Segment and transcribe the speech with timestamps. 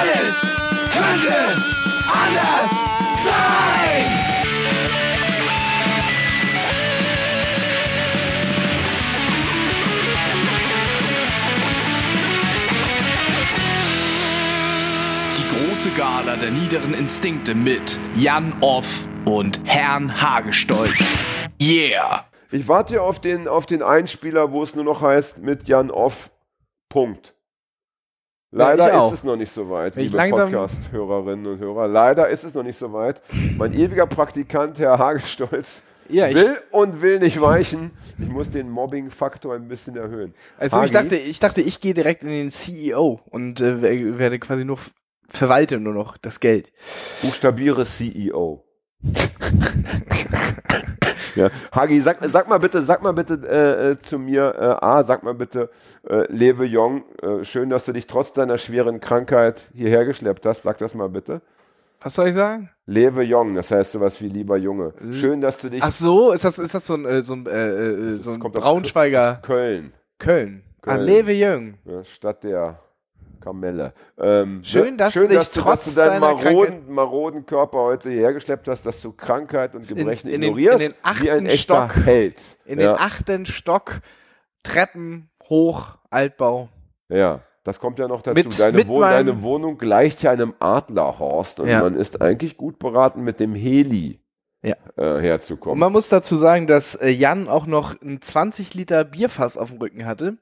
[0.00, 0.34] Alles
[0.92, 1.62] könnte
[2.08, 2.70] anders
[3.24, 4.04] sein.
[15.36, 20.98] Die große Gala der niederen Instinkte mit Jan Off und Herrn Hagestolz.
[21.60, 22.24] Yeah!
[22.50, 26.30] Ich warte auf den, auf den Einspieler, wo es nur noch heißt mit Jan Off.
[26.88, 27.34] Punkt.
[28.56, 29.12] Leider auch.
[29.12, 31.88] ist es noch nicht so weit, Wenn ich liebe Podcast-Hörerinnen und Hörer.
[31.88, 33.20] Leider ist es noch nicht so weit.
[33.58, 37.90] Mein ewiger Praktikant, Herr Hagestolz, Ja, will und will nicht weichen.
[38.18, 40.34] Ich muss den Mobbing-Faktor ein bisschen erhöhen.
[40.58, 44.38] also ich dachte, ich dachte, ich gehe direkt in den CEO und äh, wer- werde
[44.38, 44.78] quasi nur
[45.28, 46.70] verwalte nur noch das Geld.
[47.22, 48.62] Buchstabiere CEO.
[51.34, 51.50] ja.
[51.72, 55.22] Hagi, sag, sag mal bitte, sag mal bitte äh, äh, zu mir, äh, A, sag
[55.22, 55.70] mal bitte,
[56.08, 60.62] äh, Lewe Jong, äh, schön, dass du dich trotz deiner schweren Krankheit hierher geschleppt hast.
[60.62, 61.42] Sag das mal bitte.
[62.00, 62.70] Was soll ich sagen?
[62.86, 64.92] Lewe Jong, das heißt sowas wie lieber Junge.
[65.12, 67.46] Schön, dass du dich Ach so, ist das, ist das so ein, äh, so ein,
[67.46, 70.62] äh, so ein Braunschweiger Köln, Köln.
[70.82, 71.06] Ah, Köln.
[71.06, 71.74] Lewe Jung.
[71.86, 72.78] ja, Stadt der
[73.44, 73.92] Kamelle.
[74.18, 74.96] Ähm, Schön, ne?
[74.96, 78.32] dass schön, du dich dass du, trotz dass du deinen maroden, maroden Körper heute hierher
[78.32, 81.46] geschleppt hast, dass du Krankheit und Gebrechen in den- ignorierst, in den wie ein achten
[81.46, 81.96] echter Stock.
[82.06, 82.58] Held.
[82.64, 82.94] In ja.
[82.94, 84.00] den achten Stock,
[84.62, 86.68] Treppen hoch, Altbau.
[87.08, 88.34] Ja, das kommt ja noch dazu.
[88.34, 91.80] Mit- deine, mit Wohn deine Wohnung gleicht ja einem Adlerhorst und Ja.
[91.82, 94.20] man ist eigentlich gut beraten, mit dem Heli
[94.62, 94.76] Ja.
[94.96, 95.78] äh, Und herzukommen.
[95.78, 99.78] man muss dazu sagen, dass äh, Jan auch noch ein 20 Liter Bierfass auf dem
[99.78, 100.38] Rücken hatte.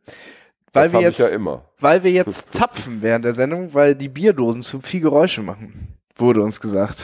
[0.72, 1.64] Weil das wir, jetzt, ja immer.
[1.80, 6.42] weil wir jetzt zapfen während der Sendung, weil die Bierdosen zu viel Geräusche machen, wurde
[6.42, 7.02] uns gesagt.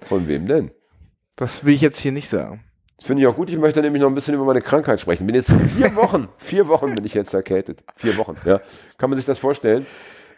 [0.00, 0.70] Von wem denn?
[1.36, 2.64] Das will ich jetzt hier nicht sagen.
[2.96, 3.48] Das finde ich auch gut.
[3.48, 5.26] Ich möchte nämlich noch ein bisschen über meine Krankheit sprechen.
[5.26, 7.82] Bin jetzt vier Wochen, vier Wochen bin ich jetzt erkältet.
[7.96, 8.60] Vier Wochen, ja.
[8.98, 9.86] Kann man sich das vorstellen?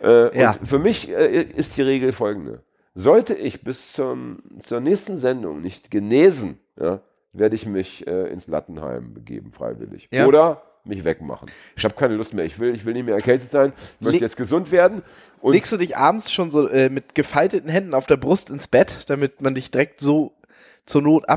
[0.01, 0.53] Äh, Ja.
[0.53, 2.63] Und für mich äh, ist die Regel folgende.
[2.95, 7.01] Sollte ich bis zum, zur nächsten Sendung nicht genesen, ja,
[7.33, 10.09] werde ich mich äh, ins Lattenheim begeben, freiwillig.
[10.13, 10.27] Ja.
[10.27, 11.51] Oder mich wegmachen.
[11.77, 12.45] Ich habe keine Lust mehr.
[12.45, 13.73] Ich will, ich will nicht mehr erkältet sein.
[13.97, 15.03] Ich möchte Le- jetzt gesund werden.
[15.41, 18.69] Und Legst du dich abends schon so äh, mit gefalteten Händen auf der Brust ins
[18.69, 20.35] Bett, damit man dich direkt so
[20.87, 21.29] zur Not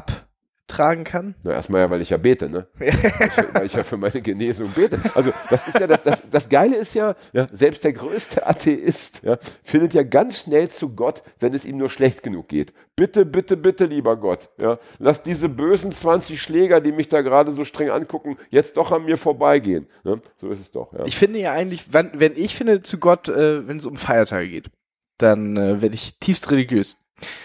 [0.68, 1.36] abtragen kann?
[1.44, 2.68] Na, erstmal ja, weil ich ja bete, ne?
[2.78, 5.00] weil, ich, weil ich ja für meine Genesung bete.
[5.14, 9.22] Also, das ist ja das, das, das Geile ist ja, ja, selbst der größte Atheist
[9.24, 12.74] ja, findet ja ganz schnell zu Gott, wenn es ihm nur schlecht genug geht.
[12.96, 17.52] Bitte, bitte, bitte, lieber Gott, ja, lass diese bösen 20 Schläger, die mich da gerade
[17.52, 19.88] so streng angucken, jetzt doch an mir vorbeigehen.
[20.04, 20.22] Ne?
[20.38, 21.06] So ist es doch, ja.
[21.06, 24.50] Ich finde ja eigentlich, wenn, wenn ich finde zu Gott, äh, wenn es um Feiertage
[24.50, 24.72] geht,
[25.18, 26.98] dann äh, werde ich tiefst religiös.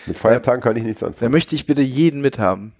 [0.06, 1.30] Mit Feiertagen kann ich nichts Da anfangen.
[1.30, 2.72] möchte ich bitte jeden mithaben.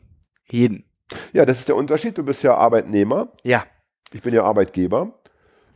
[0.51, 0.85] Jeden.
[1.33, 2.17] Ja, das ist der Unterschied.
[2.19, 3.29] Du bist ja Arbeitnehmer.
[3.43, 3.65] Ja.
[4.13, 5.13] Ich bin ja Arbeitgeber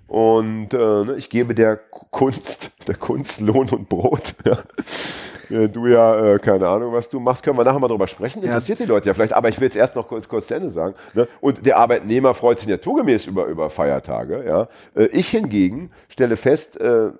[0.06, 4.34] und äh, ne, ich gebe der Kunst, der Kunst Lohn und Brot.
[4.44, 4.58] Ja.
[5.50, 8.40] Äh, Du ja, äh, keine Ahnung, was du machst, können wir nachher mal drüber sprechen.
[8.42, 8.48] Ja.
[8.48, 10.70] Interessiert die Leute ja vielleicht, aber ich will jetzt erst noch kurz, kurz zu Ende
[10.70, 10.94] sagen.
[11.12, 11.28] Ne?
[11.42, 14.42] Und der Arbeitnehmer freut sich naturgemäß über, über Feiertage.
[14.46, 14.68] Ja.
[14.94, 17.10] Äh, Ich hingegen stelle fest, äh,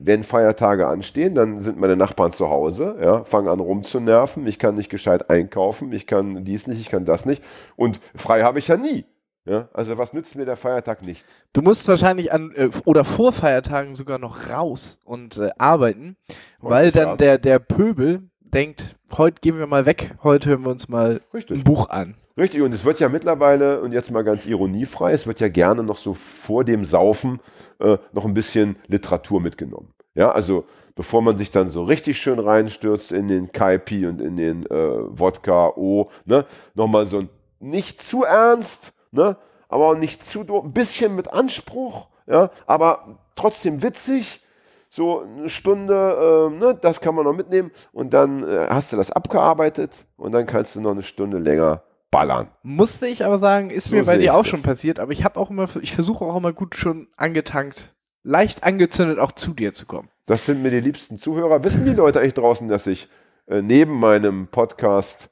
[0.00, 4.74] wenn Feiertage anstehen, dann sind meine Nachbarn zu Hause, ja, fangen an rumzunerven, ich kann
[4.74, 7.42] nicht gescheit einkaufen, ich kann dies nicht, ich kann das nicht
[7.76, 9.04] und frei habe ich ja nie.
[9.44, 11.42] Ja, also was nützt mir der Feiertag nichts?
[11.54, 16.16] Du musst wahrscheinlich an äh, oder vor Feiertagen sogar noch raus und äh, arbeiten,
[16.60, 20.70] weil Häufig dann der, der Pöbel denkt, heute gehen wir mal weg, heute hören wir
[20.70, 21.58] uns mal Richtig.
[21.58, 22.14] ein Buch an.
[22.38, 25.82] Richtig, und es wird ja mittlerweile, und jetzt mal ganz ironiefrei, es wird ja gerne
[25.82, 27.40] noch so vor dem Saufen
[27.80, 29.92] äh, noch ein bisschen Literatur mitgenommen.
[30.14, 34.36] Ja, also bevor man sich dann so richtig schön reinstürzt in den Kaipi und in
[34.36, 34.74] den äh,
[35.18, 37.28] Wodka O, ne, nochmal so ein
[37.58, 39.36] nicht zu ernst, ne,
[39.68, 44.44] aber auch nicht zu doof, ein bisschen mit Anspruch, ja, aber trotzdem witzig,
[44.88, 48.96] so eine Stunde, äh, ne, das kann man noch mitnehmen und dann äh, hast du
[48.96, 52.48] das abgearbeitet und dann kannst du noch eine Stunde länger ballern.
[52.62, 54.48] Musste ich aber sagen, ist So mir bei dir auch das.
[54.48, 58.64] schon passiert, aber ich habe auch immer, ich versuche auch immer gut schon angetankt, leicht
[58.64, 60.08] angezündet auch zu dir zu kommen.
[60.26, 61.62] Das sind mir die liebsten Zuhörer.
[61.64, 63.08] Wissen die Leute eigentlich draußen, dass ich
[63.46, 65.30] äh, neben meinem Podcast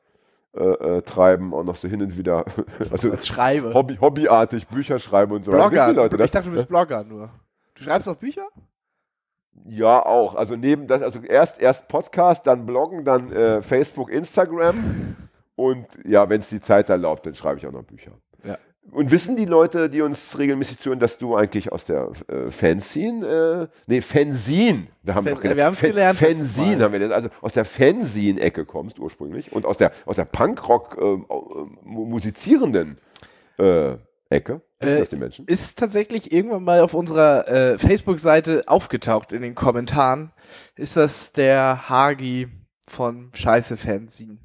[0.54, 2.46] äh, äh, treiben auch noch so hin und wieder,
[2.90, 3.74] also Als Schreibe.
[3.74, 5.68] Hobby, hobbyartig Bücher schreibe und so weiter.
[5.68, 5.92] Blogger.
[5.92, 6.30] Leute ich das?
[6.30, 7.30] dachte, du bist Blogger nur.
[7.74, 8.46] Du schreibst auch Bücher?
[9.66, 10.34] Ja, auch.
[10.34, 15.16] Also neben das, also erst, erst Podcast, dann Bloggen, dann äh, Facebook, Instagram.
[15.56, 18.12] Und ja, wenn es die Zeit erlaubt, dann schreibe ich auch noch Bücher.
[18.44, 18.58] Ja.
[18.92, 23.68] Und wissen die Leute, die uns regelmäßig zuhören, dass du eigentlich aus der äh, Fanzine,
[23.72, 27.28] äh, nee, Fanzine, da haben Fan- wir wir haben's gelernt Fanzine haben wir das, also
[27.40, 32.98] aus der Fanzine-Ecke kommst ursprünglich und aus der, aus der Punkrock äh, mu- musizierenden
[33.58, 33.96] äh,
[34.28, 34.60] Ecke.
[34.78, 35.46] Wissen Äh, das die Menschen?
[35.46, 40.30] Ist tatsächlich irgendwann mal auf unserer äh, Facebook-Seite aufgetaucht in den Kommentaren.
[40.76, 42.48] Ist das der Hagi
[42.86, 44.38] von Scheiße Fanzine?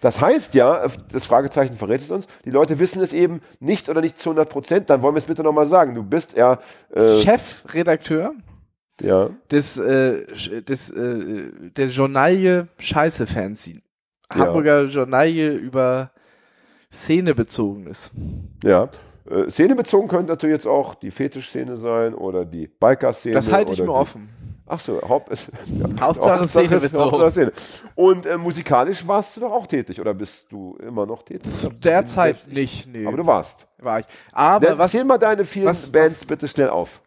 [0.00, 4.00] Das heißt ja, das Fragezeichen verrät es uns, die Leute wissen es eben nicht oder
[4.00, 5.94] nicht zu 100 Prozent, dann wollen wir es bitte nochmal sagen.
[5.94, 6.58] Du bist ja,
[6.90, 8.34] äh, Chefredakteur
[9.00, 10.26] ja, des, äh,
[10.62, 13.82] des, äh, der Journalie Scheiße Fanzine.
[14.32, 14.40] Ja.
[14.40, 16.10] Hamburger Journalie über
[16.92, 18.10] Szenebezogenes.
[18.62, 18.88] ja.
[19.28, 23.34] Äh, Szene bezogen könnte natürlich jetzt auch die Fetischszene sein oder die Biker-Szene.
[23.34, 24.28] Das halte ich mir offen.
[24.72, 26.94] Ach so, Haupt ist, ja, Hauptsache Szene ist-.
[26.96, 27.52] Hauptsache Szene.
[27.96, 31.50] Und äh, musikalisch warst du doch auch tätig oder bist du immer noch tätig?
[31.82, 33.04] Derzeit nicht, nee.
[33.06, 33.66] Aber du warst.
[33.78, 34.06] war ich.
[34.32, 37.02] Aber Dann was, Zähl mal deine vielen was- Bands was- bitte schnell auf.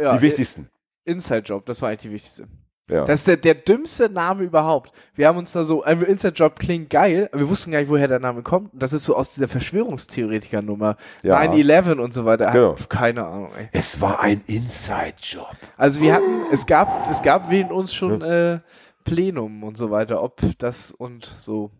[0.00, 0.68] ja, die wichtigsten.
[1.04, 2.46] Inside-Job, das war eigentlich die wichtigste.
[2.88, 3.04] Ja.
[3.04, 4.92] Das ist der, der dümmste Name überhaupt.
[5.14, 8.06] Wir haben uns da so, also Inside-Job klingt geil, aber wir wussten gar nicht, woher
[8.06, 8.72] der Name kommt.
[8.72, 10.96] Und das ist so aus dieser Verschwörungstheoretiker-Nummer.
[11.24, 11.40] Ja.
[11.40, 12.52] 9-11 und so weiter.
[12.52, 12.76] Genau.
[12.88, 13.68] Keine Ahnung, ey.
[13.72, 15.56] es war ein Inside-Job.
[15.76, 18.60] Also wir hatten, es gab, es gab wegen uns schon äh,
[19.02, 21.72] Plenum und so weiter, ob das und so.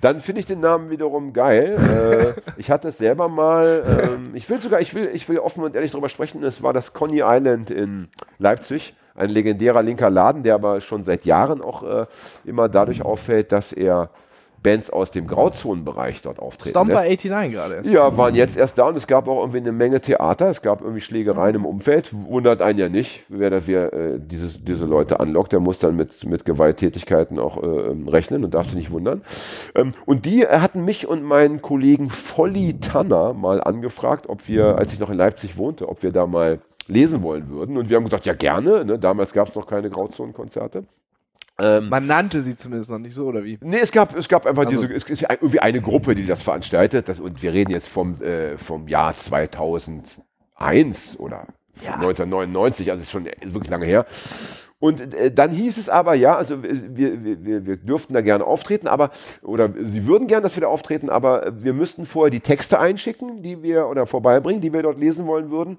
[0.00, 2.34] Dann finde ich den Namen wiederum geil.
[2.36, 3.84] äh, ich hatte es selber mal.
[4.02, 6.42] Ähm, ich will sogar, ich will, ich will offen und ehrlich darüber sprechen.
[6.44, 8.08] Es war das Coney Island in
[8.38, 8.94] Leipzig.
[9.18, 12.06] Ein legendärer linker Laden, der aber schon seit Jahren auch äh,
[12.44, 14.10] immer dadurch auffällt, dass er
[14.62, 17.24] Bands aus dem Grauzonenbereich dort auftreten Stomper lässt.
[17.24, 17.92] 89 gerade erst.
[17.92, 20.48] Ja, waren jetzt erst da und es gab auch irgendwie eine Menge Theater.
[20.48, 22.10] Es gab irgendwie Schlägereien im Umfeld.
[22.12, 25.52] Wundert einen ja nicht, wer da wer, äh, dieses, diese Leute anlockt.
[25.52, 29.22] Der muss dann mit, mit Gewalttätigkeiten auch äh, ähm, rechnen und darf sich nicht wundern.
[29.74, 34.92] Ähm, und die hatten mich und meinen Kollegen Volli Tanner mal angefragt, ob wir, als
[34.92, 37.76] ich noch in Leipzig wohnte, ob wir da mal lesen wollen würden.
[37.76, 38.84] Und wir haben gesagt, ja gerne.
[38.84, 38.98] Ne?
[38.98, 40.84] Damals gab es noch keine Grauzonenkonzerte.
[41.60, 43.58] Ähm, Man nannte sie zumindest noch nicht so, oder wie?
[43.62, 46.42] Nee, es gab, es gab einfach Also- diese, es ist irgendwie eine Gruppe, die das
[46.42, 47.08] veranstaltet.
[47.08, 51.46] Das, und wir reden jetzt vom, äh, vom Jahr 2001 oder
[51.84, 51.94] Ja.
[51.94, 54.06] 1999, also ist schon wirklich lange her.
[54.80, 58.44] Und äh, dann hieß es aber, ja, also wir, wir, wir, wir dürften da gerne
[58.44, 59.10] auftreten, aber,
[59.42, 63.42] oder sie würden gerne, dass wir da auftreten, aber wir müssten vorher die Texte einschicken,
[63.42, 65.78] die wir, oder vorbeibringen, die wir dort lesen wollen würden.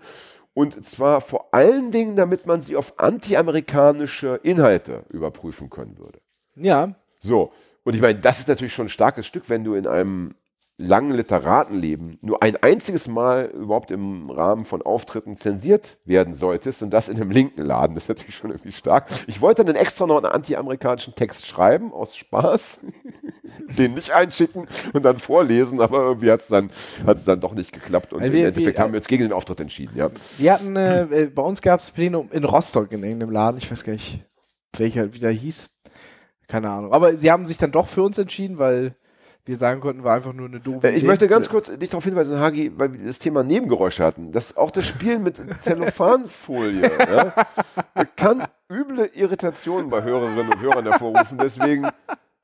[0.53, 6.19] Und zwar vor allen Dingen, damit man sie auf anti-amerikanische Inhalte überprüfen können würde.
[6.55, 7.51] Ja, So,
[7.83, 10.35] und ich meine, das ist natürlich schon ein starkes Stück, wenn du in einem
[10.81, 16.91] langen Literatenleben nur ein einziges Mal überhaupt im Rahmen von Auftritten zensiert werden solltest und
[16.91, 17.95] das in einem linken Laden.
[17.95, 19.07] Das ist natürlich schon irgendwie stark.
[19.27, 22.79] Ich wollte dann extra noch einen anti-amerikanischen Text schreiben, aus Spaß,
[23.77, 26.69] den nicht einschicken und dann vorlesen, aber irgendwie hat es dann,
[27.05, 29.33] hat's dann doch nicht geklappt und im wir- Endeffekt wir- haben wir uns gegen den
[29.33, 29.97] Auftritt entschieden.
[29.97, 30.09] Ja.
[30.37, 33.69] wir hatten, äh, äh, bei uns gab es Plenum in Rostock in irgendeinem Laden, ich
[33.69, 34.23] weiß gar nicht,
[34.77, 35.69] welcher wieder hieß.
[36.47, 36.93] Keine Ahnung.
[36.93, 38.95] Aber sie haben sich dann doch für uns entschieden, weil
[39.49, 41.07] wir sagen konnten, war einfach nur eine doofe Äh, Ich Idee.
[41.07, 44.31] möchte ganz kurz dich darauf hinweisen, Hagi, weil wir das Thema Nebengeräusche hatten.
[44.31, 47.33] Das, auch das Spielen mit Zellophanfolie ja,
[48.15, 51.37] kann üble Irritationen bei Hörerinnen und Hörern hervorrufen.
[51.39, 51.87] Deswegen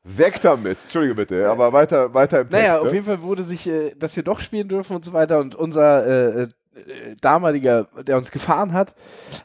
[0.03, 0.77] weg damit.
[0.83, 2.61] Entschuldige bitte, aber weiter, weiter im Text.
[2.61, 2.93] Naja, auf ja.
[2.93, 5.39] jeden Fall wurde sich, äh, dass wir doch spielen dürfen und so weiter.
[5.39, 6.47] Und unser äh, äh,
[7.21, 8.95] damaliger, der uns gefahren hat,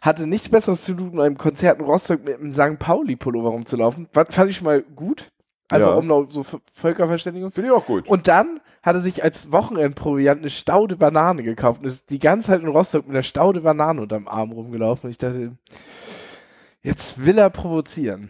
[0.00, 2.78] hatte nichts Besseres zu tun, beim Konzert in Rostock mit einem St.
[2.78, 4.08] Pauli-Pullover rumzulaufen.
[4.12, 5.30] Was fand ich schon mal gut.
[5.70, 5.94] Einfach Ja.
[5.94, 6.44] um noch so
[6.74, 7.50] Völkerverständigung.
[7.52, 8.08] Finde ich auch gut.
[8.08, 12.48] Und dann hat er sich als Wochenendproviant eine Staude Banane gekauft und ist die ganze
[12.48, 15.06] Zeit in Rostock mit einer Staude Banane unterm Arm rumgelaufen.
[15.06, 15.52] Und ich dachte,
[16.82, 18.28] jetzt will er provozieren.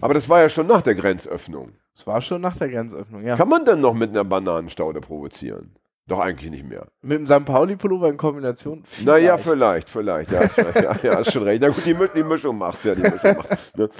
[0.00, 1.72] aber das war ja schon nach der Grenzöffnung.
[1.96, 3.36] Es war schon nach der Grenzöffnung, ja.
[3.36, 5.72] Kann man denn noch mit einer Bananenstaude provozieren?
[6.06, 6.86] Doch eigentlich nicht mehr.
[7.02, 7.44] Mit dem St.
[7.44, 8.84] Pauli-Pullover in Kombination?
[9.04, 9.90] Naja, Vielleicht.
[9.90, 10.30] vielleicht, vielleicht.
[10.30, 11.60] Ja, schon, ja, ja, ist schon recht.
[11.60, 13.76] Na gut, die, die Mischung macht's ja, die Mischung macht's.
[13.76, 13.90] Ne?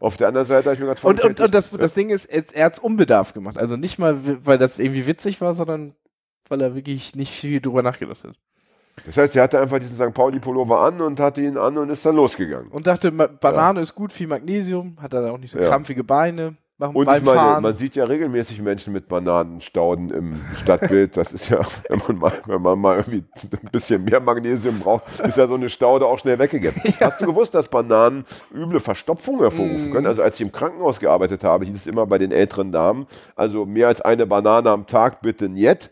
[0.00, 2.26] Auf der anderen Seite habe ich mir gerade Und, und, und das, das Ding ist,
[2.26, 3.58] er, hat es unbedarft gemacht.
[3.58, 5.94] Also nicht mal, weil das irgendwie witzig war, sondern
[6.48, 8.34] weil er wirklich nicht viel drüber nachgedacht hat.
[9.04, 10.14] Das heißt, er hatte einfach diesen St.
[10.14, 12.68] Pauli-Pullover an und hatte ihn an und ist dann losgegangen.
[12.68, 15.68] Und dachte, Banane ist gut, viel Magnesium, hat er auch nicht so Ja.
[15.68, 16.56] krampfige Beine.
[16.78, 17.62] Machen Und ich meine, Fahren.
[17.62, 21.16] man sieht ja regelmäßig Menschen mit Bananenstauden im Stadtbild.
[21.16, 25.04] Das ist ja, wenn man mal, wenn man mal irgendwie ein bisschen mehr Magnesium braucht,
[25.20, 26.82] ist ja so eine Staude auch schnell weggegessen.
[27.00, 29.92] Hast du gewusst, dass Bananen üble Verstopfung hervorrufen Mm.
[29.92, 30.06] können?
[30.06, 33.06] Also als ich im Krankenhaus gearbeitet habe, hieß es immer bei den älteren Damen,
[33.36, 35.90] also mehr als eine Banane am Tag bitte nicht,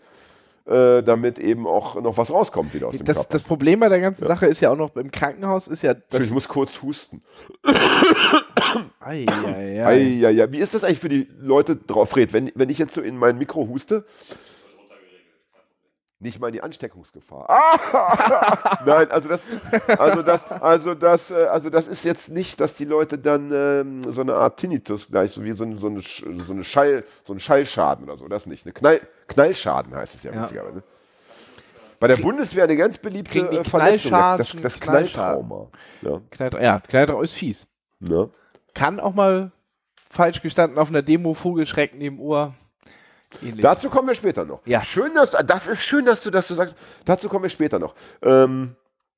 [0.67, 3.33] äh, damit eben auch noch was rauskommt wieder aus dem das, Körper.
[3.33, 6.25] das Problem bei der ganzen Sache ist ja auch noch, im Krankenhaus ist ja das.
[6.25, 7.23] ich muss kurz husten.
[9.01, 9.27] Ei,
[9.85, 10.47] ei.
[10.51, 12.33] Wie ist das eigentlich für die Leute drauf, Fred?
[12.33, 14.07] Wenn, wenn ich jetzt so in mein Mikro huste,
[16.25, 17.49] nicht mal die Ansteckungsgefahr.
[17.49, 18.79] Ah!
[18.87, 19.47] Nein, also das,
[19.99, 24.13] also das, also das, äh, also das ist jetzt nicht, dass die Leute dann ähm,
[24.13, 27.33] so eine Art Tinnitus gleich, so wie so, ein, so, eine, so eine Schall, so
[27.33, 28.67] ein Schallschaden oder so, das nicht.
[28.67, 30.43] Eine Knall, Knallschaden heißt es ja, Ja.
[30.43, 30.83] witzigerweise.
[32.01, 34.81] Bei der Bundeswehr eine ganz beliebte äh, Verletzung, das, Knallschaden, das.
[34.81, 35.69] Knalltrauma.
[36.03, 37.67] Ja, Knalltra ja, Knalltrau ist fies.
[38.01, 38.29] ne?
[38.75, 39.53] Kann auch mal
[40.11, 42.55] falsch gestanden auf einer Demo Vogelschreck neben Ohr.
[43.43, 43.63] Ähnlich.
[43.63, 44.61] Dazu kommen wir später noch.
[44.67, 44.83] Ja.
[44.83, 46.75] Schön, dass das ist schön, dass du das so sagst.
[47.05, 47.95] Dazu kommen wir später noch.
[48.23, 48.75] Ähm,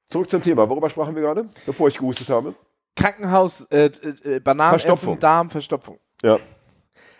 [0.09, 0.69] zurück zum Thema.
[0.69, 2.55] Worüber sprachen wir gerade, bevor ich gehustet habe?
[2.95, 3.91] Krankenhaus, äh,
[4.25, 5.99] äh, Bananen essen, Darm, Verstopfung.
[6.23, 6.39] Ja.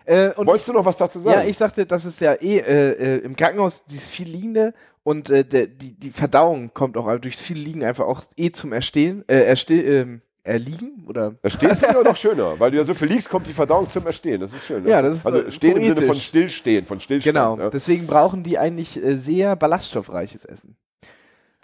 [0.05, 1.41] Äh, und Wolltest du noch was dazu sagen?
[1.41, 4.73] Ja, ich sagte, das ist ja eh äh, äh, im Krankenhaus dieses viel Liegende
[5.03, 8.73] und äh, der, die, die Verdauung kommt auch durchs viel Liegen einfach auch eh zum
[8.73, 12.83] Erstehen, äh, erste, ähm, Erliegen oder Das Stehen ist ja noch schöner, weil du ja
[12.83, 14.41] so viel liegst, kommt die Verdauung zum Erstehen.
[14.41, 14.83] Das ist schön.
[14.83, 14.89] ne?
[14.89, 16.07] Ja, das ist, also äh, stehen im Sinne poetisch.
[16.07, 17.35] von Stillstehen, von Stillstand.
[17.35, 17.57] genau.
[17.57, 17.69] Ja.
[17.69, 20.77] Deswegen brauchen die eigentlich äh, sehr ballaststoffreiches Essen.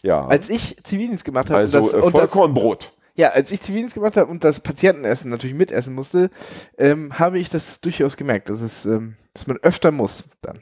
[0.03, 0.25] ja.
[0.27, 2.93] Als ich Zivildienst gemacht habe also und, das, äh, und das, Vollkornbrot.
[3.15, 6.29] ja, als ich Zivildienst gemacht habe und das Patientenessen natürlich mitessen musste,
[6.77, 10.59] ähm, habe ich das durchaus gemerkt, dass es, ähm, dass man öfter muss dann.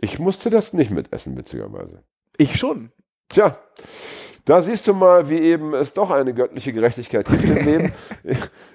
[0.00, 2.02] Ich musste das nicht mitessen, witzigerweise.
[2.36, 2.92] Ich schon.
[3.30, 3.58] Tja,
[4.48, 7.92] da siehst du mal, wie eben es doch eine göttliche Gerechtigkeit gibt im Leben.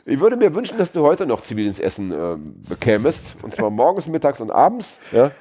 [0.05, 3.37] Ich, würde mir wünschen, dass du heute noch Zivildienstessen ähm, bekämest.
[3.41, 4.99] Und zwar morgens, mittags und abends.
[5.11, 5.31] Ja?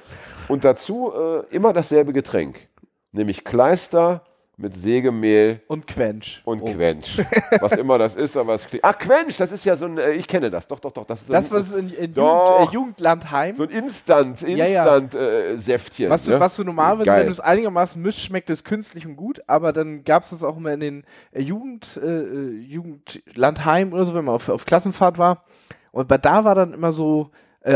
[0.47, 2.67] Und dazu äh, immer dasselbe Getränk.
[3.11, 4.23] Nämlich Kleister
[4.55, 6.41] mit Sägemehl Und Quench.
[6.45, 6.65] und Oh.
[6.65, 7.19] Quench.
[7.59, 8.85] Was immer das ist, aber es klingt.
[8.85, 10.67] Ah, Quench, das ist ja so ein, äh, ich kenne das.
[10.67, 11.05] Doch, doch, doch.
[11.05, 12.69] Das ist so Das, ein, was in, in Jugend, Doch.
[12.69, 16.09] äh, Jugendlandheim so ein Instant, Ja, Äh, Säftchen.
[16.11, 16.39] Was, du, ne?
[16.39, 17.19] was du normalerweise, Geil.
[17.21, 20.43] wenn du es einigermaßen mischt, schmeckt es künstlich und gut, aber dann gab es das
[20.43, 25.17] auch immer in den äh, Jugend, äh, Jugendlandheim oder so, wenn man auf, auf Klassenfahrt
[25.17, 25.45] war.
[25.91, 27.31] Und bei da war dann immer so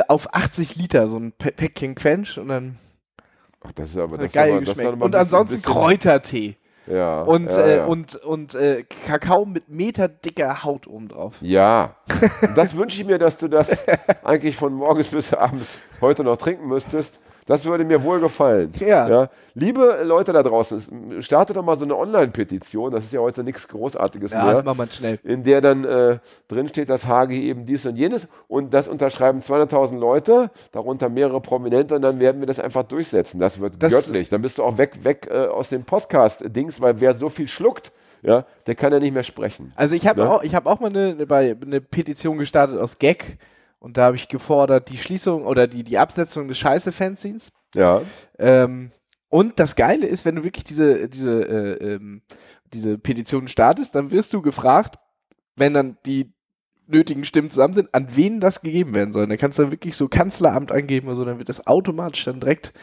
[0.10, 2.77] auf 80 Liter so ein Pä- Päckchen Quench und dann
[3.65, 6.57] Ach, das ist aber das geil aber, das Und ansonsten Kräutertee.
[6.88, 7.86] Ja, Und, ja, äh, ja.
[7.86, 11.36] und, und äh, Kakao mit meterdicker Haut oben drauf.
[11.41, 11.96] Ja,
[12.56, 13.86] das wünsche ich mir, dass du das
[14.24, 17.20] eigentlich von morgens bis abends heute noch trinken müsstest.
[17.48, 18.72] Das würde mir wohl gefallen.
[18.80, 19.30] Ja.
[19.56, 22.92] Liebe Leute da draußen, startet doch mal so eine Online-Petition.
[22.92, 24.54] Das ist ja heute nichts Großartiges Ja, mehr.
[24.56, 25.20] das machen wir schnell.
[25.24, 29.39] in der dann äh, drin steht, dass HG eben dies und jenes und das unterschreiben
[29.39, 33.39] 200.000 Leute, darunter mehrere Prominente und dann werden wir das einfach durchsetzen.
[33.39, 34.30] Das wird Das- göttlich.
[34.30, 37.92] Dann bist du auch weg, weg äh, aus dem Podcast-Dings, weil wer so viel schluckt,
[38.24, 39.72] ja, der kann ja nicht mehr sprechen.
[39.75, 40.30] Also ich habe Ne?
[40.30, 43.38] auch, ich hab auch mal eine, eine Petition gestartet aus Gag
[43.79, 47.51] und da habe ich gefordert, die Schließung oder die, die Absetzung des Scheiße-Fanzines.
[47.75, 48.01] Ja,
[48.39, 48.91] Ähm,
[49.29, 52.22] und das Geile ist, wenn du wirklich diese, diese, äh, ähm,
[52.74, 54.96] diese Petition startest, dann wirst du gefragt,
[55.55, 56.34] wenn dann die
[56.88, 59.27] nötigen Stimmen zusammen sind, an wen das gegeben werden soll.
[59.27, 62.39] Dann kannst du dann wirklich so Kanzleramt angeben oder so, dann wird das automatisch dann
[62.39, 62.74] direkt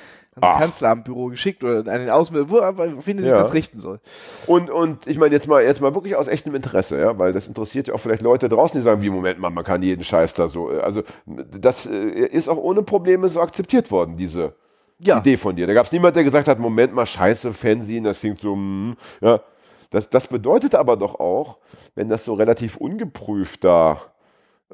[0.41, 0.59] ans.
[0.59, 3.37] Kanzleramtbüro geschickt oder an den Außenminister, wo, auf wen sich Ja.
[3.37, 4.01] das richten soll.
[4.47, 7.47] Und, und ich meine jetzt mal, jetzt mal wirklich aus echtem Interesse, ja, weil das
[7.47, 10.35] interessiert ja auch vielleicht Leute draußen, die sagen, wie, Moment mal, man kann jeden Scheiß
[10.35, 11.93] da so, äh, also das äh,
[12.27, 14.55] ist auch ohne Probleme so akzeptiert worden, diese
[14.99, 15.19] Ja.
[15.19, 15.67] Idee von dir.
[15.69, 18.97] Da gab es niemand, der gesagt hat, Moment mal, scheiße, Fernsehen, das klingt so, mm,
[19.21, 19.41] ja.
[19.95, 21.59] Das, das bedeutet aber doch auch,
[21.95, 24.01] wenn das so relativ ungeprüft da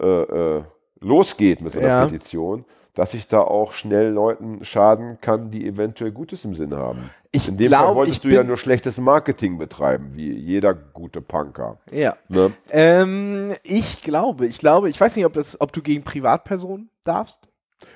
[0.00, 0.65] äh, äh,
[1.00, 2.05] losgeht mit so einer Ja.
[2.05, 7.11] Petition, dass ich da auch schnell Leuten schaden kann, die eventuell Gutes im Sinn haben.
[7.33, 10.75] Ich In dem Fall glaub, wolltest ich du ja nur schlechtes Marketing betreiben, wie jeder
[10.75, 11.79] gute Punker.
[11.93, 12.17] Ja.
[12.29, 12.53] Ne?
[12.71, 17.47] Ähm, ich glaube, ich glaube, ich weiß nicht, ob, das, ob du gegen Privatpersonen darfst.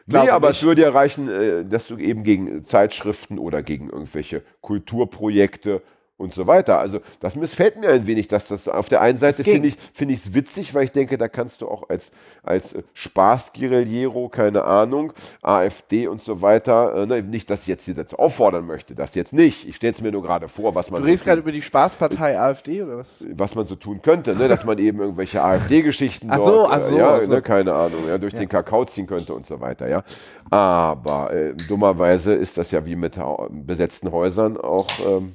[0.06, 0.58] Nee, Glaube aber nicht.
[0.58, 5.82] es würde ja reichen, äh, dass du eben gegen Zeitschriften oder gegen irgendwelche Kulturprojekte
[6.16, 6.78] und so weiter.
[6.78, 10.34] Also das missfällt mir ein wenig, dass das auf der einen Seite finde ich es
[10.34, 16.06] witzig, weil ich denke, da kannst du auch als als äh, Spaßguerillero, keine Ahnung, AfD
[16.06, 19.32] und so weiter, äh, ne, nicht, dass ich jetzt hier dazu auffordern möchte, das jetzt
[19.32, 19.66] nicht.
[19.66, 21.52] Ich stelle es mir nur gerade vor, was man Du so redest gerade tun- über
[21.52, 23.24] die Spaßpartei AfD oder was?
[23.32, 24.48] was man so tun könnte, ne?
[24.48, 27.32] dass man eben irgendwelche AfD-Geschichten dort, so, ach äh, so, ja, ach so.
[27.32, 30.04] Ne, keine Ahnung, ja, durch den Kakao ziehen könnte und so weiter, ja.
[30.50, 33.18] Aber äh, dummerweise ist das ja wie mit
[33.50, 35.34] besetzten Häusern auch ähm,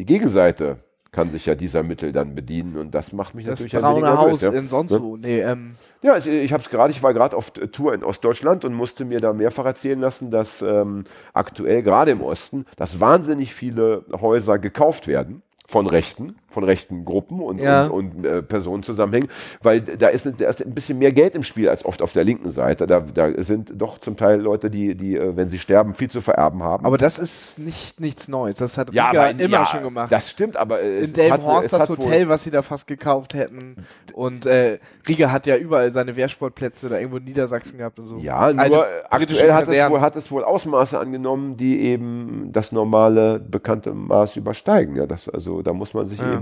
[0.00, 0.78] die Gegenseite
[1.12, 4.02] kann sich ja dieser Mittel dann bedienen und das macht mich Das natürlich ein wenig
[4.04, 4.52] nervös, Haus ja.
[4.52, 5.02] in sonst Ne?
[5.02, 5.16] wo.
[5.18, 8.64] Nee, ähm, Ja, ich, ich habe es gerade, ich war gerade auf Tour in Ostdeutschland
[8.64, 11.04] und musste mir da mehrfach erzählen lassen, dass ähm,
[11.34, 17.40] aktuell gerade im Osten, dass wahnsinnig viele Häuser gekauft werden von Rechten, von rechten Gruppen
[17.40, 17.86] und, Ja.
[17.86, 19.28] und, und äh, Personen zusammenhängen,
[19.62, 22.24] weil da ist, da ist ein bisschen mehr Geld im Spiel als oft auf der
[22.24, 22.86] linken Seite.
[22.86, 26.20] Da, da sind doch zum Teil Leute, die, die, äh, wenn sie sterben, viel zu
[26.20, 26.84] vererben haben.
[26.84, 28.58] aber das ist nicht nichts Neues.
[28.58, 30.10] Das hat ja, Riga aber, immer ja, schon gemacht.
[30.12, 33.76] Das stimmt, aber äh, es, in Delmenhorst das Hotel, was sie da fast gekauft hätten.
[34.12, 34.78] Und äh,
[35.08, 38.16] Riga hat ja überall seine Wehrsportplätze da irgendwo in Niedersachsen gehabt und so.
[38.16, 38.76] Ja, nur Alte
[39.10, 43.38] äh, britische aktuell hat es, wohl, hat es wohl Ausmaße angenommen, die eben das normale
[43.38, 44.96] bekannte Maß übersteigen.
[44.96, 46.34] Ja, das, also da muss man sich Ja.
[46.34, 46.39] eben,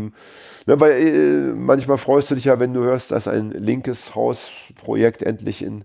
[0.67, 5.23] ne, weil äh, manchmal freust du dich ja, wenn du hörst, dass ein linkes Hausprojekt
[5.23, 5.85] endlich in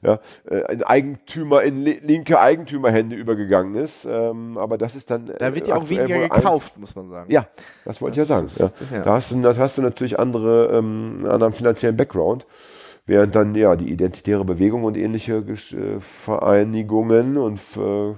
[0.00, 4.04] ja, äh, in Eigentümer, in li linke Eigentümerhände übergegangen ist.
[4.08, 5.32] Ähm, aber das ist dann.
[5.38, 7.32] Da wird äh, ja auch aktuell weniger wohl eins- gekauft, muss man sagen.
[7.32, 7.48] Ja,
[7.84, 8.46] das wollte ich ja sagen.
[8.46, 8.66] Das Ja.
[8.66, 9.02] ist- ja.
[9.02, 12.46] Da, hast du, da hast du natürlich andere, ähm, einen anderen finanziellen Background.
[13.06, 18.14] Während dann ja die Identitäre Bewegung und ähnliche Gesch- äh, Vereinigungen und äh,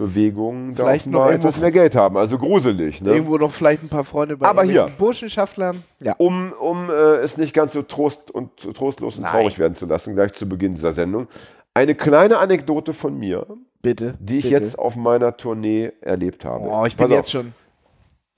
[0.00, 2.16] Bewegungen da Vielleicht noch etwas mehr Geld haben.
[2.16, 3.02] Also gruselig.
[3.02, 3.10] Ne?
[3.12, 4.86] Irgendwo noch vielleicht ein paar Freunde bei Aber hier.
[4.96, 5.84] Burschenschaftlern.
[6.02, 6.14] Ja.
[6.16, 9.32] um, um äh, es nicht ganz so trost und, trostlos und Nein.
[9.32, 11.28] traurig werden zu lassen, gleich zu Beginn dieser Sendung.
[11.74, 13.46] Eine kleine Anekdote von mir,
[13.82, 14.14] Bitte.
[14.18, 14.56] die ich bitte.
[14.56, 16.64] jetzt auf meiner Tournee erlebt habe.
[16.64, 17.18] Oh, ich bin Pass auf.
[17.18, 17.52] jetzt schon.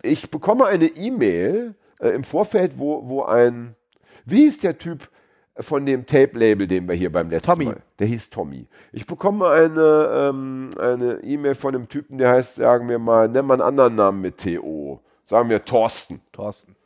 [0.02, 3.76] Ich bekomme eine E-Mail äh, im Vorfeld, wo, wo ein,
[4.26, 5.09] wie hieß der Typ
[5.62, 7.64] von dem Tape-Label, den wir hier beim letzten Tommy.
[7.66, 8.66] Mal, der hieß Tommy.
[8.92, 13.49] Ich bekomme eine ähm, eine E-Mail von einem Typen, der heißt, sagen wir mal, nennen
[13.49, 15.00] wir einen anderen Namen mit TO.
[15.26, 16.21] Sagen wir Thorsten.
[16.33, 16.76] Thorsten.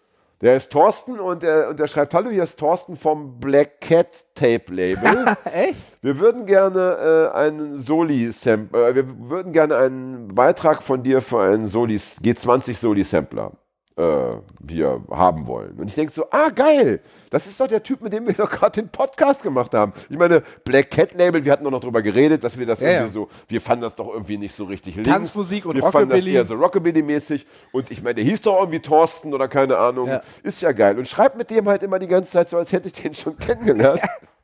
[0.42, 4.26] Der ist Thorsten und der, und der schreibt, hallo, hier ist Thorsten vom Black Cat
[4.34, 5.34] Tape Label.
[5.44, 5.78] Echt?
[6.02, 11.40] Wir würden gerne äh, einen Soli-Sampler, äh, wir würden gerne einen Beitrag von dir für
[11.40, 13.52] einen Soli, G20 Soli-Sampler
[13.96, 14.36] äh,
[14.68, 15.72] hier haben wollen.
[15.78, 17.00] Und ich denke so, ah, geil,
[17.30, 19.92] das ist doch der Typ, mit dem wir doch gerade den Podcast gemacht haben.
[20.10, 22.88] Ich meine, Black Cat Label, wir hatten doch noch drüber geredet, dass wir das Ja,
[22.88, 23.12] irgendwie ja.
[23.12, 25.10] so, wir fanden das doch irgendwie nicht so richtig links.
[25.10, 26.34] Tanzmusik und wir fanden das Rockabilly.
[26.36, 27.46] eher so Rockabilly-mäßig.
[27.72, 30.08] Und ich meine, der hieß doch irgendwie Thorsten oder keine Ahnung.
[30.08, 30.22] Ja.
[30.42, 30.98] Ist ja geil.
[30.98, 33.36] Und schreibt mit dem halt immer die ganze Zeit so, als hätte ich den schon
[33.38, 34.02] kennengelernt.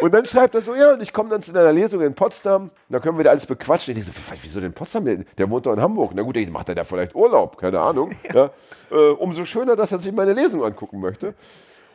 [0.00, 2.64] Und dann schreibt er so, ja, und ich komme dann zu deiner Lesung in Potsdam,
[2.64, 3.96] und da können wir da alles bequatschen.
[3.96, 5.04] Ich denke so, wieso denn Potsdam?
[5.04, 6.12] Der, wohnt doch in Hamburg.
[6.14, 8.14] Na gut, dann macht er da vielleicht Urlaub, keine Ahnung.
[8.34, 8.50] Ja.
[8.90, 11.34] Äh, umso schöner, dass er sich meine Lesung angucken möchte.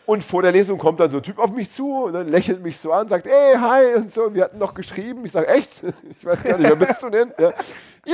[0.05, 2.63] Und vor der Lesung kommt dann so ein Typ auf mich zu und dann lächelt
[2.63, 4.23] mich so an, sagt, ey, hi und so.
[4.23, 5.25] Und wir hatten noch geschrieben.
[5.25, 5.83] Ich sage, echt?
[6.19, 7.33] Ich weiß gar nicht, wer bist du denn?
[7.37, 7.53] Ja.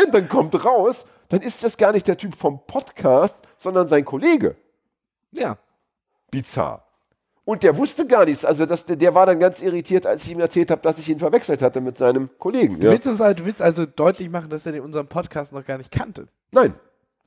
[0.03, 4.03] Und dann kommt raus, dann ist das gar nicht der Typ vom Podcast, sondern sein
[4.03, 4.55] Kollege.
[5.31, 5.57] Ja.
[6.31, 6.84] Bizarr.
[7.45, 8.43] Und der wusste gar nichts.
[8.43, 11.19] Also das, der, war dann ganz irritiert, als ich ihm erzählt habe, dass ich ihn
[11.19, 12.79] verwechselt hatte mit seinem Kollegen.
[12.79, 12.91] Du, Ja.
[12.91, 15.77] willst uns, also- du willst also deutlich machen, dass er den unseren Podcast noch gar
[15.77, 16.27] nicht kannte.
[16.51, 16.73] Nein,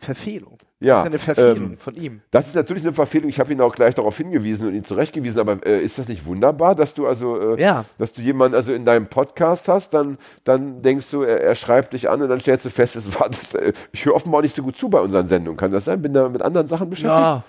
[0.00, 0.58] Verfehlung.
[0.80, 2.20] Ja, Das ist eine Verfehlung ähm, von ihm.
[2.30, 3.28] das ist natürlich eine Verfehlung.
[3.28, 5.40] Ich habe ihn auch gleich darauf hingewiesen und ihn zurechtgewiesen.
[5.40, 7.84] Aber äh, ist das nicht wunderbar, dass du also, äh, Ja.
[7.98, 11.94] dass du jemanden also in deinem Podcast hast, dann, dann denkst du, er, er schreibt
[11.94, 14.54] dich an und dann stellst du fest, es war das, äh, ich höre offenbar nicht
[14.54, 15.57] so gut zu bei unseren Sendungen.
[15.57, 16.00] Kann das sein?
[16.00, 17.18] Bin da mit anderen Sachen beschäftigt?
[17.20, 17.42] Ja.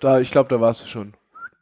[0.00, 1.14] Da, ich glaube, da warst du schon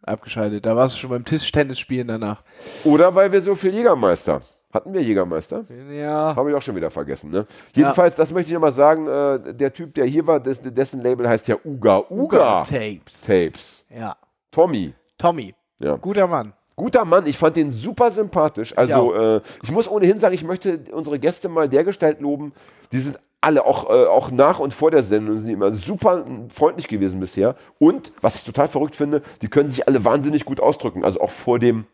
[0.04, 0.64] abgeschaltet.
[0.66, 2.42] Da warst du schon beim Tischtennis spielen danach.
[2.84, 4.40] Oder weil wir so viel Jägermeister.
[4.72, 5.64] Hatten wir Jägermeister?
[5.92, 6.34] Ja.
[6.34, 7.30] Habe ich auch schon wieder vergessen.
[7.30, 7.46] Ne?
[7.74, 11.28] Jedenfalls, das möchte ich nochmal sagen, äh, der Typ, der hier war, des, dessen Label
[11.28, 12.02] heißt ja Uga.
[12.10, 13.20] Uga Tapes.
[13.20, 13.84] Tapes.
[13.88, 14.16] Ja.
[14.50, 14.92] Tommy.
[15.16, 15.54] Tommy.
[15.78, 15.94] Ja.
[15.94, 16.52] Guter Mann.
[16.76, 18.76] Guter Mann, ich fand den super sympathisch.
[18.76, 22.52] Also, äh, ich muss ohnehin sagen, ich möchte unsere Gäste mal dergestalt loben.
[22.90, 26.24] Die sind alle, auch, äh, auch nach und vor der Sendung, sind die immer super
[26.48, 27.54] freundlich gewesen bisher.
[27.78, 31.04] Und, was ich total verrückt finde, die können sich alle wahnsinnig gut ausdrücken.
[31.04, 31.86] Also auch vor dem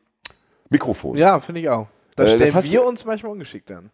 [0.68, 1.16] Mikrofon.
[1.16, 1.88] Ja, finde ich auch.
[2.16, 3.90] Da Äh, das stellen hast wir du- uns manchmal ungeschickt an.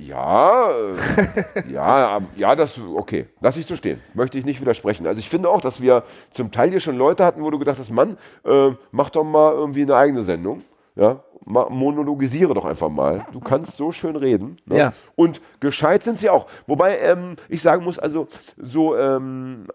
[0.00, 4.00] Ja, äh, ja, ja, das, okay, lass ich so stehen.
[4.14, 5.08] Möchte ich nicht widersprechen.
[5.08, 7.78] Also ich finde auch, dass wir zum Teil hier schon Leute hatten, wo du gedacht
[7.80, 10.62] hast, Mann, äh, mach doch mal irgendwie eine eigene Sendung.
[10.98, 13.24] Ja, monologisiere doch einfach mal.
[13.32, 14.58] Du kannst so schön reden.
[14.66, 14.78] Ne?
[14.78, 14.92] Ja.
[15.14, 16.46] Und gescheit sind sie auch.
[16.66, 19.66] Wobei ähm, ich sagen muss, also so, ähm,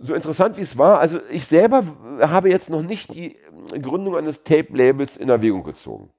[0.00, 1.84] so interessant wie es war, also ich selber
[2.20, 3.36] habe jetzt noch nicht die
[3.72, 6.10] ähm, Gründung eines Tape-Labels in Erwägung gezogen.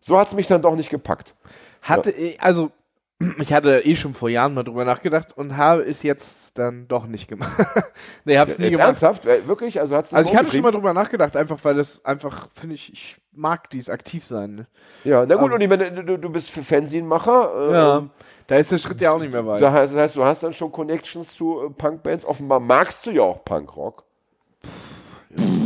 [0.00, 1.34] So hat es mich dann doch nicht gepackt.
[1.82, 2.70] Hatte, ich- also,
[3.38, 7.06] ich hatte eh schon vor Jahren mal drüber nachgedacht und habe es jetzt dann doch
[7.06, 7.52] nicht gemacht.
[8.24, 8.86] nee, hab's nie Jetzt gemacht.
[8.88, 9.26] ernsthaft?
[9.26, 9.78] Äh, Wirklich?
[9.80, 12.92] Also, hat's Also ich hatte schon mal drüber nachgedacht, einfach weil das einfach, finde ich,
[12.92, 14.54] ich mag dies aktiv sein.
[14.54, 14.66] Ne?
[15.04, 17.52] Ja, na gut, Also- und ich meine, du, du bist für Fanzine-Macher.
[17.70, 18.08] äh, Ja.
[18.46, 19.62] Da ist der Schritt ja auch nicht mehr weit.
[19.62, 22.24] Heißt, das heißt, du hast dann schon Connections zu äh, Punkbands.
[22.24, 24.02] Offenbar magst du ja auch Punkrock.
[25.36, 25.59] Zumindest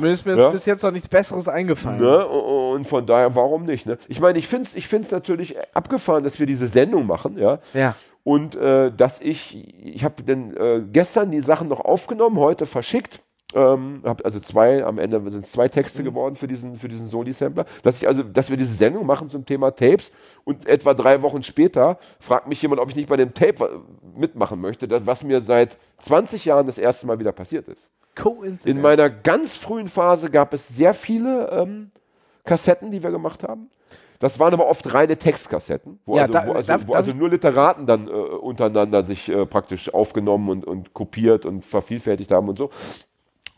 [0.00, 0.50] mir ist Ja.
[0.50, 2.00] bis jetzt noch nichts Besseres eingefallen.
[2.00, 2.26] Ne?
[2.26, 3.86] Und von daher, warum nicht?
[3.86, 3.98] Ne?
[4.08, 7.36] Ich meine, ich finde es ich find's natürlich abgefahren, dass wir diese Sendung machen.
[7.38, 7.58] Ja.
[7.74, 7.94] Ja.
[8.24, 13.20] Und äh, dass ich, ich habe dann äh, gestern die Sachen noch aufgenommen, heute verschickt.
[13.52, 17.06] Ähm, hab also zwei, am Ende sind es zwei Texte geworden für diesen, für diesen
[17.08, 17.64] Soli-Sampler.
[17.82, 20.12] Dass ich also, dass wir diese Sendung machen zum Thema Tapes
[20.44, 23.68] und etwa drei Wochen später fragt mich jemand, ob ich nicht bei dem Tape wa-
[24.16, 27.90] mitmachen möchte, das, was mir seit 20 Jahren das erste Mal wieder passiert ist.
[28.14, 28.64] Coincidence.
[28.66, 31.90] In meiner ganz frühen Phase gab es sehr viele ähm,
[32.44, 33.70] Kassetten, die wir gemacht haben.
[34.18, 37.12] Das waren aber oft reine Textkassetten, wo, Ja, also, da- wo, also, darf- wo also
[37.12, 42.48] nur Literaten dann äh, untereinander sich äh, praktisch aufgenommen und, und kopiert und vervielfältigt haben
[42.50, 42.70] und so.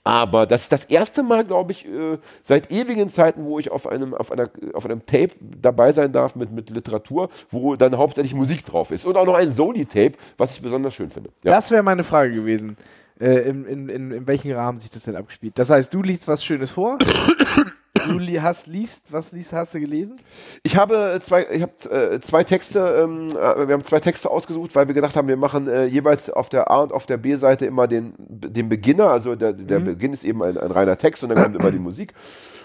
[0.04, 3.86] Aber das ist das erste Mal, glaube ich, äh, seit ewigen Zeiten, wo ich auf
[3.86, 8.34] einem, auf, einer, auf einem Tape dabei sein darf mit, mit Literatur, wo dann hauptsächlich
[8.34, 9.04] Musik drauf ist.
[9.04, 11.30] Und auch noch ein Soli-Tape, was ich besonders schön finde.
[11.44, 11.52] Ja.
[11.54, 12.76] Das wäre meine Frage gewesen.
[13.22, 15.56] Äh, in, in, in, in welchem Rahmen sich das denn abgespielt?
[15.56, 16.98] Das heißt, du liest was Schönes vor
[18.08, 20.16] du li hast, liest, was liest, hast du gelesen?
[20.64, 24.74] Ich habe zwei, ich habe äh, zwei Texte, ähm, äh, wir haben zwei Texte ausgesucht,
[24.74, 27.64] weil wir gedacht haben, wir machen äh, jeweils auf der A und auf der B-Seite
[27.66, 29.84] immer den, den Beginner, also der, der Mhm.
[29.84, 32.14] Beginn ist eben ein, ein reiner Text und dann kommt immer die Musik.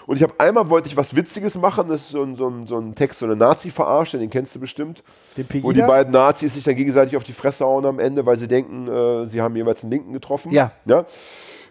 [0.08, 2.66] Und ich habe einmal wollte ich was Witziges machen, das ist so ein, so ein,
[2.66, 5.04] so ein Text, so eine Nazi-Verarsche, den kennst du bestimmt.
[5.36, 8.38] Den Wo die beiden Nazis sich dann gegenseitig auf die Fresse hauen am Ende, weil
[8.38, 10.50] sie denken, äh, sie haben jeweils einen Linken getroffen.
[10.50, 10.72] Ja.
[10.86, 11.04] ja?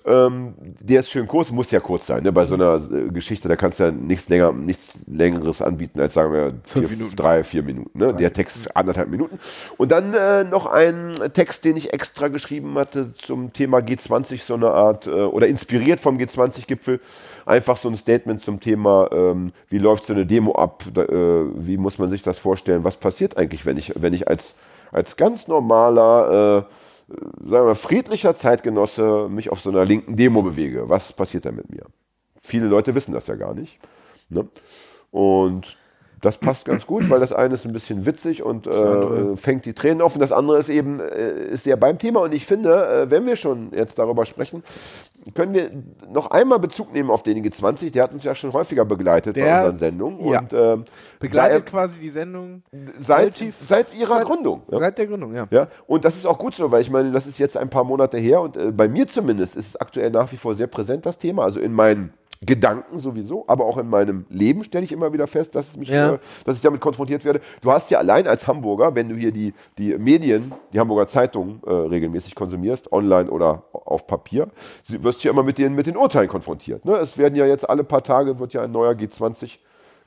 [0.05, 2.21] Ähm, der ist schön kurz, muss ja kurz sein.
[2.21, 2.31] Ne?
[2.31, 6.13] Bei so einer äh, Geschichte, da kannst du ja nichts, länger, nichts Längeres anbieten als,
[6.13, 7.97] sagen wir, vier, drei, vier Minuten.
[7.97, 8.13] Ne?
[8.13, 9.39] Der Text ist anderthalb Minuten.
[9.77, 14.53] Und dann äh, noch ein Text, den ich extra geschrieben hatte zum Thema G20, so
[14.53, 17.01] eine Art, äh, oder inspiriert vom G20-Gipfel,
[17.47, 21.45] einfach so ein Statement zum Thema, ähm, wie läuft so eine Demo ab, da, äh,
[21.55, 24.55] wie muss man sich das vorstellen, was passiert eigentlich, wenn ich, wenn ich als,
[24.91, 26.65] als ganz normaler,
[27.09, 30.89] äh, sagen wir mal, friedlicher Zeitgenosse mich auf so einer linken Demo bewege.
[30.89, 31.83] Was passiert da mit mir?
[32.41, 33.79] Viele Leute wissen das ja gar nicht.
[34.29, 34.47] Ne?
[35.11, 35.77] Und
[36.21, 39.73] das passt ganz gut, weil das eine ist ein bisschen witzig und äh, fängt die
[39.73, 42.21] Tränen auf und das andere ist eben äh, ist sehr beim Thema.
[42.21, 44.63] Und ich finde, äh, wenn wir schon jetzt darüber sprechen,
[45.33, 45.71] können wir
[46.11, 47.91] noch einmal Bezug nehmen auf den G20.
[47.91, 50.27] Der hat uns ja schon häufiger begleitet bei Der- unseren Sendungen.
[50.27, 50.39] ja.
[50.39, 50.85] Und ähm,
[51.19, 54.63] Begleitet da quasi die Sendung er, seit, seit ihrer seit- Gründung.
[54.71, 54.77] Ja.
[54.79, 55.47] seit der Gründung, ja.
[55.51, 57.83] Ja, und das ist auch gut so, weil ich meine, das ist jetzt ein paar
[57.83, 61.05] Monate her und äh, bei mir zumindest ist es aktuell nach wie vor sehr präsent,
[61.05, 61.43] das Thema.
[61.43, 62.13] Also in meinen
[62.45, 66.13] Gedanken sowieso, aber auch in meinem Leben stelle ich immer wieder fest, dass, mich, Ja.
[66.13, 67.41] äh, dass ich damit konfrontiert werde.
[67.61, 71.61] Du hast ja allein als Hamburger, wenn du hier die, die Medien, die Hamburger Zeitung
[71.65, 74.49] äh, regelmäßig konsumierst, online oder auf Papier,
[74.87, 76.85] wirst du ja immer mit den, mit den Urteilen konfrontiert.
[76.85, 76.95] Ne?
[76.97, 79.57] Es werden ja jetzt alle paar Tage wird ja ein neuer G20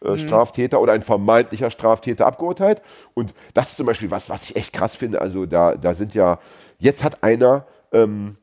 [0.04, 2.80] äh, Straftäter oder ein vermeintlicher Straftäter abgeurteilt.
[3.14, 5.20] Und das ist zum Beispiel was, was ich echt krass finde.
[5.20, 6.38] Also da, da sind ja,
[6.78, 8.36] jetzt hat einer ähm,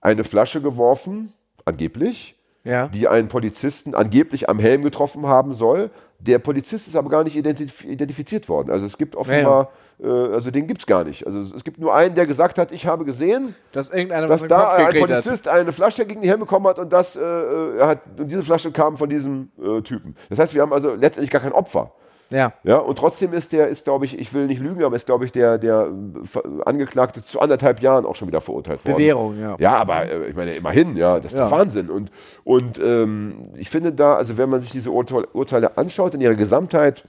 [0.00, 1.32] eine Flasche geworfen,
[1.64, 2.35] angeblich,
[2.66, 2.88] Ja.
[2.88, 5.90] die einen Polizisten angeblich am Helm getroffen haben soll.
[6.18, 8.70] Der Polizist ist aber gar nicht identif identifiziert worden.
[8.70, 9.70] Also es gibt offenbar,
[10.02, 11.26] äh, also den gibt es gar nicht.
[11.26, 14.86] Also es gibt nur einen, der gesagt hat, ich habe gesehen, Dass dass da ein
[14.86, 15.22] gekriegt hat.
[15.22, 18.42] Polizist eine Flasche gegen den Helm bekommen hat und, das, äh, äh, hat, und diese
[18.42, 20.16] Flasche kam von diesem äh, Typen.
[20.28, 21.92] Das heißt, wir haben also letztendlich gar kein Opfer.
[22.30, 22.52] Ja.
[22.64, 25.24] Ja, und trotzdem ist der, ist glaube ich, ich will nicht lügen, aber ist glaube
[25.24, 25.88] ich der, der
[26.34, 28.96] äh, Angeklagte zu anderthalb Jahren auch schon wieder verurteilt worden.
[28.96, 29.56] Bewährung, ja.
[29.60, 31.50] Ja, aber äh, ich meine, immerhin, ja, das ist Ja.
[31.50, 31.88] Wahnsinn.
[31.88, 32.10] Und,
[32.42, 36.34] und ähm, ich finde da, also wenn man sich diese Urteile, Urteile anschaut in ihrer
[36.34, 37.04] Gesamtheit,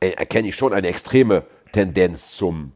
[0.00, 2.72] äh, erkenne ich schon eine extreme Tendenz zum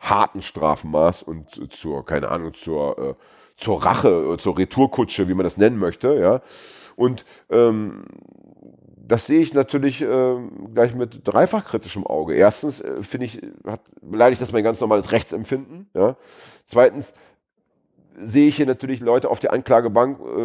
[0.00, 3.14] harten Strafmaß und zu- zur, keine Ahnung, zur, äh,
[3.56, 6.40] zur Rache, zur Retourkutsche, wie man das nennen möchte, ja.
[6.96, 8.04] Und ähm,
[9.08, 12.34] das sehe ich natürlich ähm, gleich mit dreifach kritischem Auge.
[12.34, 15.88] Erstens äh, finde ich, hat, beleidigt das mein ganz normales Rechtsempfinden.
[15.94, 16.16] Ja?
[16.66, 17.14] Zweitens
[18.18, 20.40] sehe ich hier natürlich Leute auf der Anklagebank, äh,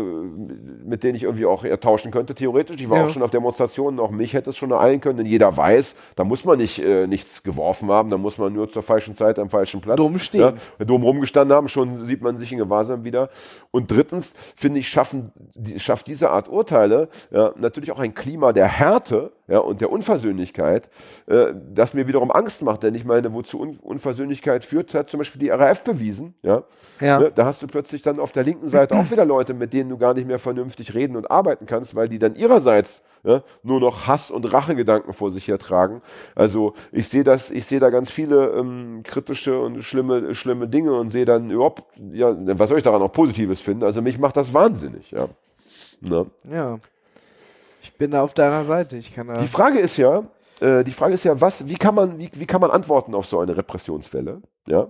[0.86, 2.82] mit denen ich irgendwie auch tauschen könnte, theoretisch.
[2.82, 3.06] Ich war Ja.
[3.06, 6.24] auch schon auf Demonstrationen, auch mich hätte es schon ereilen können, denn jeder weiß, da
[6.24, 9.50] muss man nicht äh, nichts geworfen haben, da muss man nur zur falschen Zeit am
[9.50, 10.58] falschen Platz Dumm stehen.
[10.80, 13.30] Ja, dumm rumgestanden haben, schon sieht man sich in Gewahrsam wieder.
[13.72, 18.54] Und drittens, finde ich, schaffen, die, schafft diese Art Urteile ja, natürlich auch ein Klima
[18.54, 20.90] der Härte ja, und der Unversöhnlichkeit,
[21.28, 22.84] äh, das mir wiederum Angst macht.
[22.84, 26.34] Denn ich meine, wozu Un Unversöhnlichkeit führt, hat zum Beispiel die RAF bewiesen.
[26.44, 26.64] Ja?
[27.00, 27.20] Ja.
[27.20, 29.90] Ne, da hast du plötzlich dann auf der linken Seite auch wieder Leute, mit denen
[29.90, 33.80] du gar nicht mehr vernünftig reden und arbeiten kannst, weil die dann ihrerseits ja, nur
[33.80, 36.02] noch Hass und Rachegedanken vor sich hertragen.
[36.36, 40.94] Also ich sehe das, ich sehe da ganz viele ähm, kritische und schlimme, schlimme Dinge
[40.94, 43.84] und sehe dann überhaupt, ja, was soll ich daran auch Positives finden?
[43.84, 45.28] Also mich macht das wahnsinnig, ja.
[46.02, 46.26] Ne?
[46.52, 46.80] Ja.
[47.82, 48.98] Ich bin da auf deiner Seite.
[48.98, 49.28] Ich kann.
[49.40, 50.24] Die Frage ist ja,
[50.60, 53.26] äh, die Frage ist ja, was, wie kann man, wie, wie kann man antworten auf
[53.26, 54.42] so eine Repressionswelle?
[54.68, 54.88] Ja.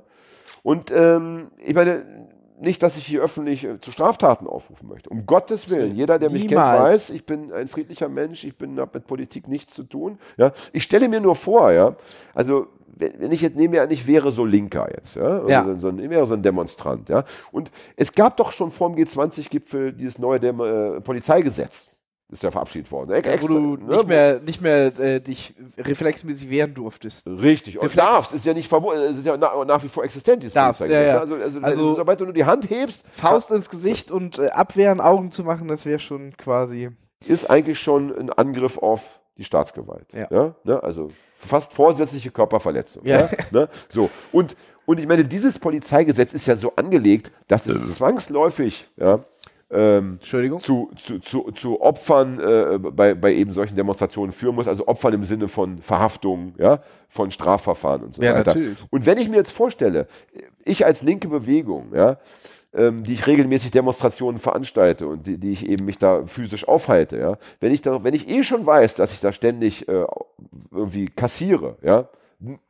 [0.64, 2.06] Und ähm, ich meine,
[2.60, 5.10] nicht, dass ich hier öffentlich äh, zu Straftaten aufrufen möchte.
[5.10, 5.96] Um Gottes Willen.
[5.96, 6.84] Jeder, der mich kennt, Niemals.
[6.84, 10.18] weiß, ich bin ein friedlicher Mensch, ich bin habe mit Politik nichts zu tun.
[10.38, 10.52] Ja.
[10.72, 11.96] Ich stelle mir nur vor, ja,
[12.34, 15.76] also wenn wenn ich jetzt nehme an, ich wäre so Linker jetzt, ja, Ja.
[15.80, 17.24] so, ein, ich wäre so ein Demonstrant, ja.
[17.52, 21.90] Und es gab doch schon vor dem G20-Gipfel dieses neue Dem äh, Polizeigesetz.
[22.34, 23.10] Ist ja verabschiedet worden.
[23.10, 27.28] wo Extra, du ne, nicht mehr, nicht mehr äh, dich reflexmäßig wehren durftest.
[27.28, 30.04] Richtig, und Reflex- darfst, ist ja nicht verboten, es ist ja nach, nach wie vor
[30.04, 31.20] existent, dieses Darfst, Polizeigesetz, ja, ja.
[31.22, 35.00] Also, also, Also- sobald du nur die Hand hebst, Faust ins Gesicht und äh, abwehren,
[35.00, 36.90] Augen zu machen, das wäre schon quasi.
[37.28, 40.08] ist eigentlich schon ein Angriff auf die Staatsgewalt.
[40.14, 40.56] Ja.
[40.64, 40.82] Ne?
[40.84, 43.06] Also fast vorsätzliche Körperverletzung.
[43.06, 43.30] Ja.
[43.52, 43.70] Ne?
[43.90, 49.20] So, und, und ich meine, dieses Polizeigesetz ist ja so angelegt, dass es zwangsläufig ja,
[49.74, 50.60] ähm, Entschuldigung.
[50.60, 55.14] zu, zu, zu, zu Opfern äh, bei, bei eben solchen Demonstrationen führen muss, also Opfern
[55.14, 58.52] im Sinne von Verhaftungen, ja, von Strafverfahren und so Ja, weiter.
[58.52, 58.78] natürlich.
[58.92, 60.08] Und wenn ich mir jetzt vorstelle,
[60.64, 62.18] ich als linke Bewegung, ja,
[62.74, 67.18] ähm, die ich regelmäßig Demonstrationen veranstalte und die, die ich eben mich da physisch aufhalte,
[67.18, 70.06] ja, wenn ich da, wenn ich eh schon weiß, dass ich da ständig äh,
[70.72, 72.08] irgendwie kassiere, ja,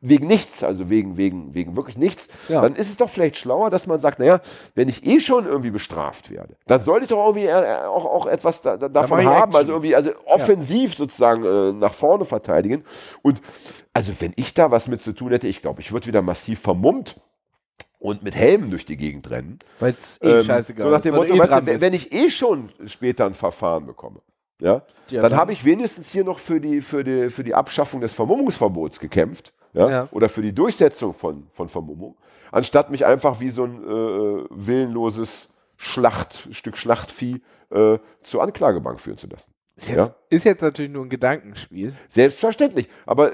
[0.00, 2.60] wegen nichts, also wegen, wegen, wegen wirklich nichts, Ja.
[2.62, 4.40] dann ist es doch vielleicht schlauer, dass man sagt, naja,
[4.74, 8.26] wenn ich eh schon irgendwie bestraft werde, dann sollte ich doch irgendwie äh, auch, auch
[8.26, 9.56] etwas da, da, davon haben, Action.
[9.56, 12.84] also irgendwie also offensiv sozusagen äh, nach vorne verteidigen.
[13.22, 13.40] Und
[13.92, 16.60] also wenn ich da was mit zu tun hätte, ich glaube, ich würde wieder massiv
[16.60, 17.20] vermummt
[17.98, 19.58] und mit Helmen durch die Gegend rennen.
[19.80, 22.12] Weil es eh Ähm, scheißegal so nach ist, dem Motto, eh weißt du, wenn ich
[22.12, 24.20] eh schon später ein Verfahren bekomme,
[24.60, 27.54] ja, Ja, dann dann- habe ich wenigstens hier noch für die, für die, für die
[27.54, 30.08] Abschaffung des Vermummungsverbots gekämpft, ja, Ja.
[30.12, 32.16] oder für die Durchsetzung von, von Vermummung,
[32.50, 39.18] anstatt mich einfach wie so ein äh, willenloses Schlacht, Stück Schlachtvieh äh, zur Anklagebank führen
[39.18, 39.50] zu lassen.
[39.76, 41.94] Ist jetzt, ist jetzt natürlich nur ein Gedankenspiel.
[42.06, 43.32] Selbstverständlich, aber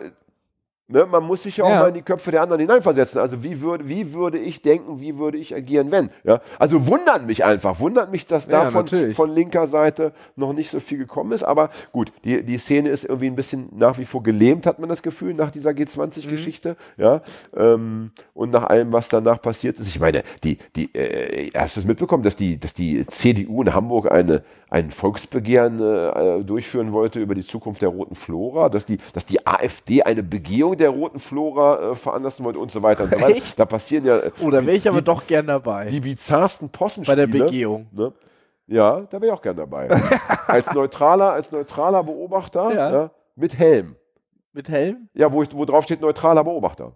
[0.90, 1.80] ne, man muss sich ja auch Ja.
[1.80, 3.20] mal in die Köpfe der anderen hineinversetzen.
[3.20, 6.10] Also wie würde, wie würde ich denken, wie würde ich agieren, wenn?
[6.24, 6.40] Ja?
[6.58, 9.16] Also wundert mich einfach, wundert mich, dass da Ja, von, natürlich.
[9.16, 11.42] von linker Seite noch nicht so viel gekommen ist.
[11.42, 14.88] Aber gut, die, die Szene ist irgendwie ein bisschen nach wie vor gelähmt, hat man
[14.88, 16.76] das Gefühl, nach dieser G20-Geschichte.
[16.96, 17.22] Ja?
[17.56, 19.88] Ähm, und nach allem, was danach passiert ist.
[19.88, 23.72] Ich meine, die, die, äh, hast du es mitbekommen, dass die, dass die CDU in
[23.74, 28.98] Hamburg eine, ein Volksbegehren äh, durchführen wollte über die Zukunft der roten Flora, dass die,
[29.12, 33.12] dass die AfD eine Begehung der roten Flora äh, veranlassen wollte und so weiter und
[33.12, 33.36] so weiter.
[33.36, 33.58] Echt?
[33.58, 35.86] Da passieren ja äh, Oder wäre ich aber die, doch gern dabei.
[35.86, 37.16] die bizarrsten bei Possenspiele.
[37.16, 37.86] der Begehung.
[37.92, 38.12] Ne?
[38.66, 39.88] Ja, da wäre ich auch gern dabei.
[40.46, 42.92] als neutraler, als neutraler Beobachter Ja.
[42.92, 43.96] ja, mit Helm.
[44.52, 45.08] Mit Helm?
[45.14, 46.92] Ja, wo, ich, wo drauf steht neutraler Beobachter.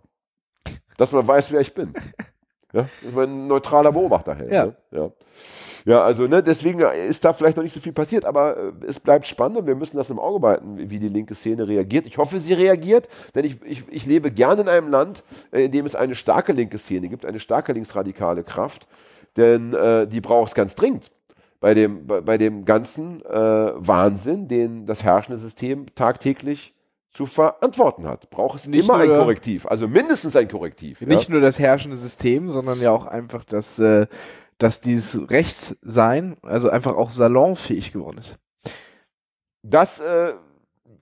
[0.97, 1.93] Dass man weiß, wer ich bin.
[2.73, 4.53] Ja, das ist mein neutraler Beobachterhelm.
[4.53, 4.67] Ja.
[4.67, 4.77] Ne?
[4.91, 5.11] ja.
[5.87, 8.99] Ja, also ne, deswegen ist da vielleicht noch nicht so viel passiert, aber äh, es
[8.99, 12.07] bleibt spannend und wir müssen das im Auge behalten, wie die linke Szene reagiert.
[12.07, 15.73] Ich hoffe, sie reagiert, denn ich, ich, ich lebe gerne in einem Land, äh, in
[15.73, 18.89] dem es eine starke linke Szene gibt, eine starke linksradikale Kraft,
[19.37, 21.11] denn äh, die braucht es ganz dringend.
[21.61, 26.75] Bei dem, bei, bei dem ganzen äh, Wahnsinn, den das herrschende System tagtäglich
[27.11, 31.01] zu verantworten hat, braucht es Nicht immer ein Korrektiv, also mindestens ein Korrektiv.
[31.01, 31.07] ja.
[31.07, 34.07] Nicht nur das herrschende System, sondern ja auch einfach, dass, äh,
[34.65, 38.39] dass dieses Rechtssein, also einfach auch salonfähig geworden ist.
[39.63, 40.33] das, äh,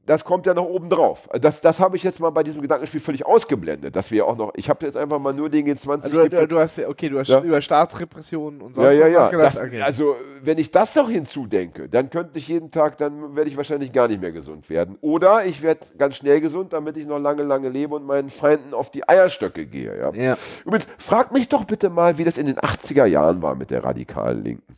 [0.04, 1.28] das kommt ja noch oben drauf.
[1.40, 4.52] Das, das habe ich jetzt mal bei diesem Gedankenspiel völlig ausgeblendet, dass wir auch noch,
[4.56, 7.20] ich habe jetzt einfach mal nur den G20 Also du, du, hast ja, okay, du
[7.20, 7.40] hast Ja.
[7.40, 9.38] über Staatsrepressionen und sonst ja, ja, was ja.
[9.38, 9.82] Das, okay.
[9.82, 13.92] Also, wenn ich das noch hinzudenke, dann könnte ich jeden Tag, dann werde ich wahrscheinlich
[13.92, 14.98] gar nicht mehr gesund werden.
[15.02, 18.74] Oder ich werde ganz schnell gesund, damit ich noch lange, lange lebe und meinen Feinden
[18.74, 19.96] auf die Eierstöcke gehe.
[19.96, 20.12] Ja?
[20.14, 20.36] ja.
[20.64, 23.84] Übrigens, frag mich doch bitte mal, wie das in den 80er Jahren war mit der
[23.84, 24.76] radikalen Linken.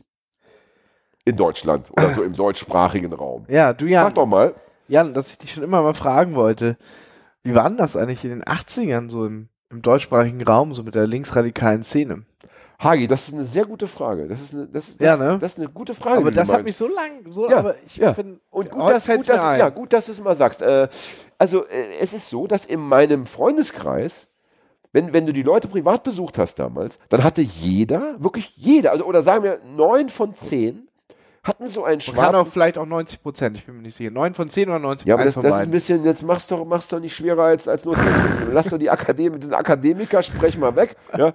[1.25, 3.47] In Deutschland oder so im deutschsprachigen Raum.
[3.49, 4.55] ja, du Jan, Frag doch mal.
[4.89, 6.77] Jan, dass ich dich schon immer mal fragen wollte,
[7.43, 10.95] wie war denn das eigentlich in den 80ern so im, im deutschsprachigen Raum, so mit
[10.95, 12.25] der linksradikalen Szene?
[12.79, 14.27] Hagi, das ist eine sehr gute Frage.
[14.27, 15.39] Das ist eine, das, das, Ja, ne?
[15.39, 16.19] das ist eine gute Frage.
[16.19, 18.13] aber das hat mich so lang, so, Ja, aber ich ja.
[18.15, 20.61] finde, Und gut, dass, gut, dass, ja, gut, dass du es mal sagst.
[20.61, 20.89] Äh,
[21.39, 24.27] also, äh, es ist so, dass in meinem Freundeskreis,
[24.93, 29.05] wenn, wenn du die Leute privat besucht hast damals, dann hatte jeder, wirklich jeder, also,
[29.05, 30.89] oder sagen wir neun von zehn,
[31.45, 32.53] hatten so einen Man kann auch schwarzen.
[32.53, 34.11] vielleicht auch 90 Prozent, ich bin mir nicht sicher.
[34.11, 36.23] 9 von 10 oder 90 Ja, aber eins das, von das ist ein bisschen, jetzt
[36.23, 38.15] mach's doch, mach's doch nicht schwerer als, als notwendig.
[38.53, 40.97] Lass doch die Akademie, diesen Akademiker, sprech mal weg.
[41.17, 41.35] Ja?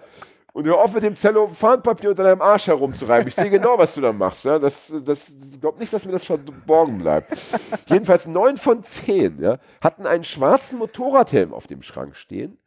[0.51, 3.27] Und hör auf mit dem Zellophanpapier unter deinem Arsch herumzureiben.
[3.27, 4.45] Ich sehe genau, was du da machst.
[4.45, 4.57] Ja?
[4.57, 7.37] Das, das, ich glaube nicht, dass mir das verborgen bleibt.
[7.85, 12.57] Jedenfalls neun von zehn ja, hatten einen schwarzen Motorradhelm auf dem Schrank stehen.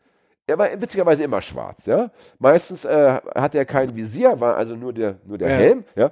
[0.47, 1.87] Er war witzigerweise immer schwarz.
[1.87, 2.11] Ja?
[2.39, 5.57] Meistens äh, hatte er kein Visier, war also nur der, nur der Ja.
[5.57, 5.85] Helm.
[5.97, 6.11] Ja?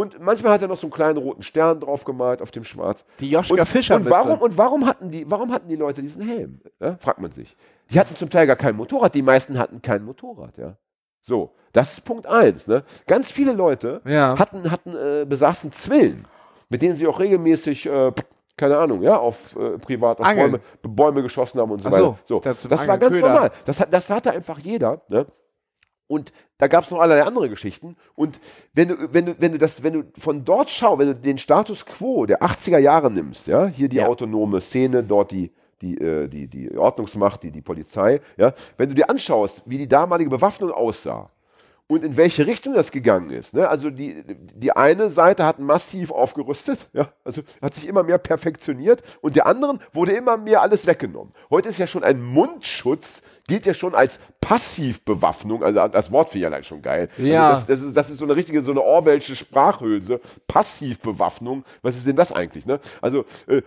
[0.00, 3.04] Und manchmal hat er noch so einen kleinen roten Stern drauf gemalt auf dem Schwarz.
[3.20, 6.62] Die Joschka Fischer und warum, und warum hatten die, warum hatten die Leute diesen Helm?
[6.80, 7.54] Ja, fragt man sich.
[7.90, 10.78] Die hatten zum Teil gar kein Motorrad, die meisten hatten kein Motorrad, ja.
[11.20, 12.66] So, das ist Punkt eins.
[12.66, 12.82] Ne?
[13.06, 14.38] Ganz viele Leute Ja.
[14.38, 16.24] hatten, hatten äh, besaßen Zwillen,
[16.70, 18.12] mit denen sie auch regelmäßig, äh,
[18.56, 20.34] keine Ahnung, ja, auf äh, privat auf.
[20.34, 22.18] Bäume, Bäume geschossen haben und so so, weiter.
[22.24, 23.28] So, das war ganz Köder.
[23.28, 23.52] normal.
[23.66, 25.02] Das, das hatte einfach jeder.
[25.08, 25.26] Ne?
[26.10, 27.96] Und da gab es noch allerlei andere Geschichten.
[28.16, 28.40] Und
[28.74, 31.38] wenn du, wenn du, wenn du das, wenn du von dort schaust, wenn du den
[31.38, 34.06] Status quo der 80er Jahre nimmst, ja, hier die Ja.
[34.08, 38.96] autonome Szene, dort die, die, äh, die, die Ordnungsmacht, die, die Polizei, ja, wenn du
[38.96, 41.30] dir anschaust, wie die damalige Bewaffnung aussah
[41.90, 43.52] und in welche Richtung das gegangen ist.
[43.52, 43.68] Ne?
[43.68, 44.22] Also die,
[44.54, 47.08] die eine Seite hat massiv aufgerüstet, ja?
[47.24, 51.34] also hat sich immer mehr perfektioniert und der anderen wurde immer mehr alles weggenommen.
[51.50, 56.46] Heute ist ja schon ein Mundschutz, gilt ja schon als Passivbewaffnung, also das Wort finde
[56.46, 57.08] ich allein schon geil.
[57.18, 57.50] Ja.
[57.50, 60.20] Also das, das, ist, das ist so eine richtige, so eine Orwellsche Sprachhülse.
[60.46, 62.66] Passivbewaffnung, was ist denn das eigentlich?
[62.66, 62.78] Ne?
[63.02, 63.62] Also, äh,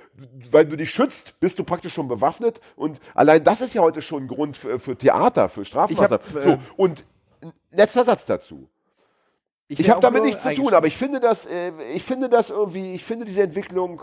[0.49, 4.01] weil du dich schützt, bist du praktisch schon bewaffnet und allein das ist ja heute
[4.01, 6.25] schon ein Grund für, für Theater, für Strafmaßnahmen.
[6.25, 7.03] Hab, äh, so, und
[7.71, 8.69] letzter Satz dazu.
[9.67, 12.49] Ich, will habe damit nichts zu tun, aber ich finde das, äh, ich finde das
[12.49, 14.01] irgendwie, ich finde diese Entwicklung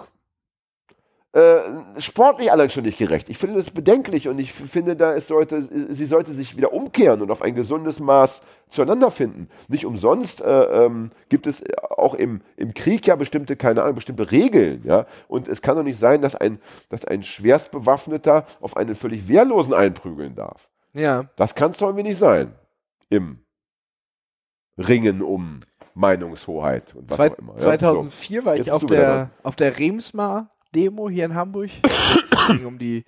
[1.33, 1.61] äh,
[1.99, 3.29] sportlich allein schon nicht gerecht.
[3.29, 7.23] Ich finde das bedenklich und ich finde, da es sollte, sie sollte sich wieder umkehren
[7.23, 9.49] und auf ein gesundes Maß zueinander finden.
[9.69, 14.33] Nicht umsonst äh, ähm, gibt es auch im, im Krieg ja bestimmte, keine Ahnung, bestimmte
[14.33, 15.07] Regeln, ja.
[15.29, 19.73] Und es kann doch nicht sein, dass ein, dass ein schwerstbewaffneter auf einen völlig Wehrlosen
[19.73, 20.69] einprügeln darf.
[20.95, 21.27] Ja.
[21.37, 22.53] Das kann es irgendwie nicht sein.
[23.11, 23.45] Im
[24.79, 25.61] Ringen um
[25.95, 27.53] Meinungshoheit und was Zwei- auch immer.
[27.55, 27.59] Ja?
[27.61, 31.71] 2004 war Jetzt ich auf der, auf der Remsmar-Demo hier in Hamburg.
[32.33, 33.05] Es ging um die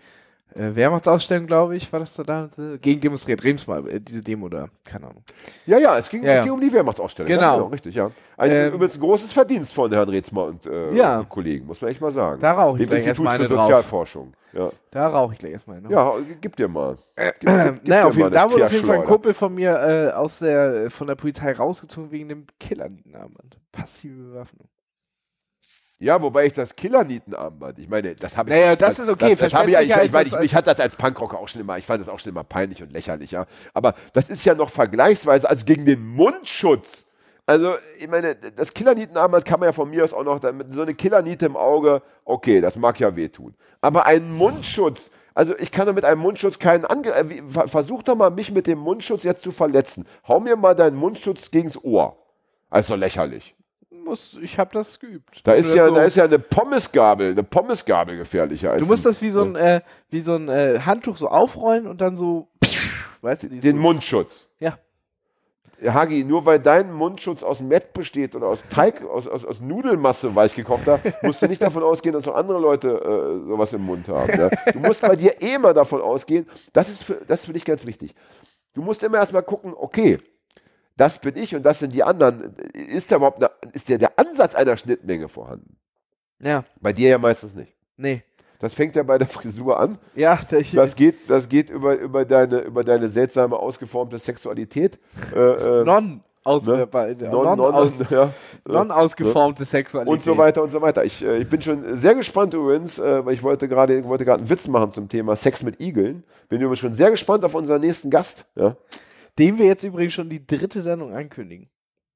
[0.54, 3.42] äh, Wehrmachtsausstellung, glaube ich, war das da äh, Gegen demonstriert.
[3.44, 4.68] Remsmar, äh, diese Demo da.
[4.84, 5.22] Keine Ahnung.
[5.66, 6.42] Ja, ja, es ging, Ja, es ja.
[6.44, 7.28] ging um die Wehrmachtsausstellung.
[7.28, 7.60] Genau.
[7.60, 8.10] Ganz richtig, ja.
[8.36, 11.24] Ein Ähm, übrigens großes Verdienst von Herrn Rezmer und äh, Ja.
[11.28, 12.40] Kollegen, muss man echt mal sagen.
[12.40, 13.48] Da rauche ich Dem gleich erstmal eine.
[13.48, 14.32] Sozialforschung.
[14.52, 15.90] Ja, Da rauche ich gleich erstmal eine.
[15.90, 16.96] ja gib dir mal.
[17.16, 19.04] Gib, gib, gib naja, dir auf jeden, mal da wurde auf jeden Fall ein.
[19.04, 23.58] Kumpel von mir äh, aus der, von der Polizei rausgezogen wegen dem Killerarmband.
[23.72, 24.68] Passive Bewaffnung.
[26.02, 28.56] Ja, wobei ich das Killernietenarmband, ich meine, das habe ich.
[28.56, 30.52] Naja, das ist okay, Das, das habe ich, ja- ich, ich, meine, ich, das mich
[30.52, 32.92] hat das als Punkrocker auch schon immer, ich fand das auch schon immer peinlich und
[32.92, 33.46] lächerlich, ja.
[33.72, 37.06] Aber das ist ja noch vergleichsweise, also gegen den Mundschutz.
[37.46, 40.94] Also, ich meine, das Killernietenarmband kann man ja von mir aus auch noch, so eine
[40.94, 43.54] Killerniete im Auge, okay, das mag ja wehtun.
[43.80, 48.16] Aber ein Mundschutz, also ich kann doch mit einem Mundschutz keinen Angriff, äh, versuch doch
[48.16, 50.04] mal, mich mit dem Mundschutz jetzt zu verletzen.
[50.26, 52.16] Hau mir mal deinen Mundschutz gegens Ohr.
[52.70, 53.54] Also lächerlich.
[54.12, 55.40] Muss, ich habe das geübt.
[55.44, 59.06] Da ist, ja, so- da ist ja eine Pommesgabel, eine Pommesgabel gefährlicher als Du musst
[59.06, 62.48] das wie so ein, äh, wie so ein äh, Handtuch so aufrollen und dann so,
[63.22, 64.48] weißt du, den so, Mundschutz.
[64.60, 64.78] Ja.
[65.84, 70.34] Hagi, nur weil dein Mundschutz aus Mett besteht oder aus Teig, aus, aus, aus Nudelmasse
[70.36, 74.08] weich gekochter, musst du nicht davon ausgehen, dass auch andere Leute äh, sowas im Mund
[74.08, 74.38] haben.
[74.38, 74.50] Ja?
[74.72, 77.64] Du musst bei dir eh immer davon ausgehen, das ist, für, das ist für dich
[77.64, 78.14] ganz wichtig.
[78.74, 80.18] Du musst immer erstmal gucken, okay,
[80.96, 82.54] das bin ich und das sind die anderen.
[82.74, 85.76] Ist da überhaupt eine, ist der, der Ansatz einer Schnittmenge vorhanden?
[86.40, 87.72] Ja, Bei dir ja meistens nicht.
[87.96, 88.22] nee.
[88.58, 89.98] Das fängt ja bei der Frisur an.
[90.14, 90.38] Ja,
[90.72, 95.00] Das geht, das geht über, über, deine, über deine seltsame, ausgeformte Sexualität.
[95.34, 96.82] Äh, äh, non, aus, ne?
[96.82, 98.30] äh, bei- non, non, non, aus, ja,
[98.64, 100.12] non ausgeformte Sexualität.
[100.14, 101.04] und so weiter und so weiter.
[101.04, 104.38] Ich, äh, ich bin schon sehr gespannt übrigens, äh, weil ich wollte gerade wollte gerade
[104.38, 106.22] einen Witz machen zum Thema Sex mit Igeln.
[106.48, 108.44] Bin übrigens schon sehr gespannt auf unseren nächsten Gast.
[108.54, 108.76] Ja,
[109.38, 111.70] Dem wir jetzt übrigens schon die dritte Sendung ankündigen.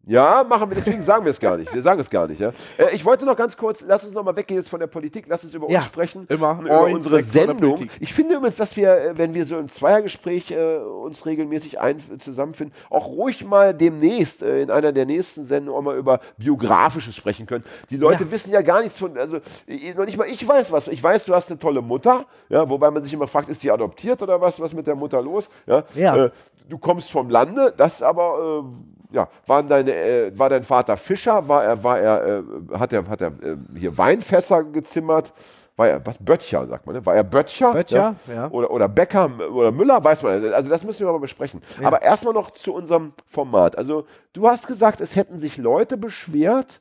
[0.07, 1.73] Ja machen wir, deswegen sagen wir es gar nicht.
[1.75, 2.41] Wir sagen es gar nicht.
[2.41, 2.53] Ja.
[2.79, 5.27] Äh, ich wollte noch ganz kurz, lass uns noch mal weggehen jetzt von der Politik,
[5.29, 6.27] lass uns über Ja, uns sprechen.
[6.29, 6.59] immer.
[6.61, 7.89] Über Oin, unsere Sendung.
[8.01, 12.01] Ich finde übrigens, dass wir, äh, wenn wir so im Zweiergespräch äh, uns regelmäßig ein,
[12.21, 17.15] zusammenfinden, auch ruhig mal demnächst äh, in einer der nächsten Sendungen auch mal über Biografisches
[17.17, 17.65] sprechen können.
[17.91, 18.31] Die Leute Ja.
[18.31, 20.89] wissen ja gar nichts von, also ich- noch nicht mal ich weiß was.
[20.89, 23.71] Ich weiß, du hast eine tolle Mutter, ja, wobei man sich immer fragt, ist die
[23.71, 25.49] adoptiert oder was, was mit der Mutter los?
[25.67, 25.85] Ja.
[25.95, 26.27] Ja.
[26.27, 26.31] Äh,
[26.69, 31.49] du kommst vom Lande, das aber äh, ja, waren deine, äh, war dein Vater Fischer?
[31.49, 35.33] War er, war er, äh, hat er, hat er äh, hier Weinfässer gezimmert?
[35.77, 37.07] War er, was, Böttcher, sagt man, ne?
[37.07, 37.73] War er Böttcher?
[37.73, 38.51] Böttcher, ja.
[38.51, 40.53] Oder, oder Bäcker oder Müller, weiß man.
[40.53, 41.63] Also das müssen wir mal besprechen.
[41.81, 41.89] Ja.
[41.89, 43.77] Aber erstmal noch zu unserem Format.
[43.77, 46.81] Also du hast gesagt, es hätten sich Leute beschwert,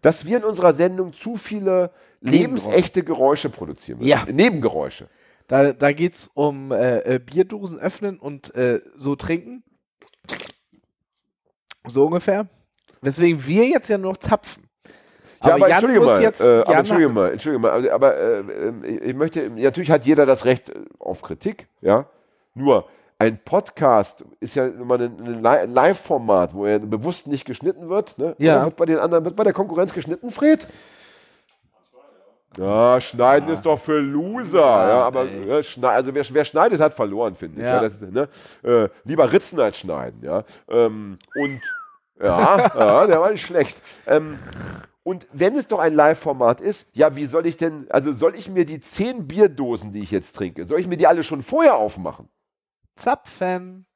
[0.00, 1.90] dass wir in unserer Sendung zu viele
[2.20, 4.00] lebensechte Geräusche produzieren.
[4.02, 4.24] Ja.
[4.30, 5.08] Nebengeräusche.
[5.48, 9.64] Da, da geht es um äh, äh, Bierdosen öffnen und äh, so trinken.
[11.88, 12.46] So ungefähr.
[13.00, 14.64] Weswegen wir jetzt ja nur noch zapfen.
[15.44, 18.42] Ja, aber, Jan entschuldige mal, jetzt- äh, aber entschuldige mal, entschuldige mal, also, aber äh,
[18.86, 22.06] ich möchte, natürlich hat jeder das Recht äh, auf Kritik, ja.
[22.54, 22.86] Nur
[23.20, 27.88] ein Podcast ist ja immer ein, ein Li- ein Live-Format, wo er bewusst nicht geschnitten
[27.88, 28.18] wird.
[28.18, 28.34] Ne?
[28.38, 28.64] Ja.
[28.64, 30.66] Wird bei den anderen, wird bei der Konkurrenz geschnitten, Fred?
[32.56, 34.58] Ja, schneiden ist doch für Loser.
[34.58, 37.66] Ja, aber ja, schne also wer, wer schneidet, hat verloren, finde ich.
[37.66, 37.76] Ja.
[37.80, 37.86] Ja.
[37.86, 38.28] ist, ne?
[38.64, 40.20] äh, lieber ritzen als schneiden.
[40.24, 40.42] Ja?
[40.68, 41.60] Ähm, und
[42.20, 43.80] ja, ja, der war nicht schlecht.
[44.06, 44.38] Ähm,
[45.02, 48.48] und wenn es doch ein Live-Format ist, ja, wie soll ich denn, also soll ich
[48.48, 51.76] mir die zehn Bierdosen, die ich jetzt trinke, soll ich mir die alle schon vorher
[51.76, 52.28] aufmachen?
[52.94, 53.87] Zapfen.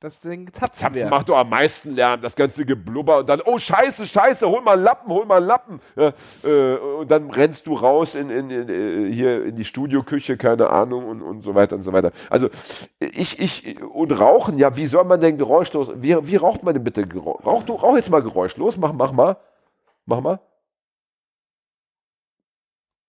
[0.00, 1.08] Das Ding zapfen Zapfen wir.
[1.08, 4.74] macht doch am meisten Lärm, das ganze Geblubber und dann, oh Scheiße, Scheiße, hol mal
[4.74, 5.80] einen Lappen, hol mal einen Lappen.
[5.96, 10.36] Ja, äh, und dann rennst du raus in, in, in, äh, hier in die Studioküche,
[10.36, 12.12] keine Ahnung, und, und so weiter und so weiter.
[12.28, 12.50] Also
[12.98, 16.84] ich, ich, und rauchen, ja, wie soll man denn geräuschlos, wie, wie raucht man denn
[16.84, 17.46] bitte geräuschlos?
[17.46, 19.38] Rauch, du, rauch jetzt mal geräuschlos, mach, mach mal.
[20.04, 20.38] Mach mal.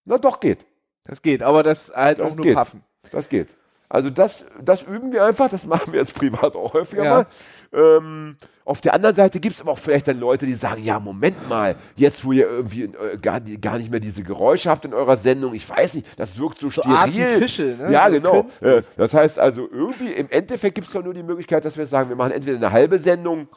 [0.06, 0.66] Na doch, geht.
[1.04, 2.56] Das geht, aber das halt Das auch nur geht.
[2.56, 2.84] Puffen.
[3.12, 3.50] Das geht.
[3.96, 7.10] Also das, das üben wir einfach, das machen wir jetzt privat auch häufiger Ja.
[7.12, 7.26] mal.
[7.74, 8.36] Ähm,
[8.66, 11.48] auf der anderen Seite gibt es aber auch vielleicht dann Leute, die sagen, ja, Moment
[11.48, 15.16] mal, jetzt wo ihr irgendwie äh, gar, gar nicht mehr diese Geräusche habt in eurer
[15.16, 17.40] Sendung, ich weiß nicht, das wirkt so, So steril.
[17.78, 17.92] ne?
[17.92, 18.46] Ja, So genau.
[18.62, 21.86] Äh, das heißt also, irgendwie, im Endeffekt gibt es doch nur die Möglichkeit, dass wir
[21.86, 23.48] sagen, wir machen entweder eine halbe Sendung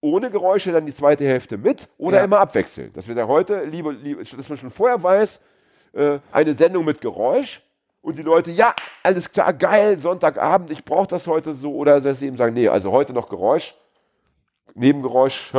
[0.00, 2.24] ohne Geräusche, dann die zweite Hälfte mit oder Ja.
[2.24, 2.92] immer abwechseln.
[2.92, 5.40] Dass wir sagen, heute, liebe, liebe, dass man schon vorher weiß,
[5.94, 7.62] äh, eine Sendung mit Geräusch
[8.00, 11.74] und die Leute, ja, alles klar, geil, Sonntagabend, ich brauche das heute so.
[11.74, 13.74] Oder dass sie eben sagen, nee, also heute noch Geräusch,
[14.74, 15.52] Nebengeräusch,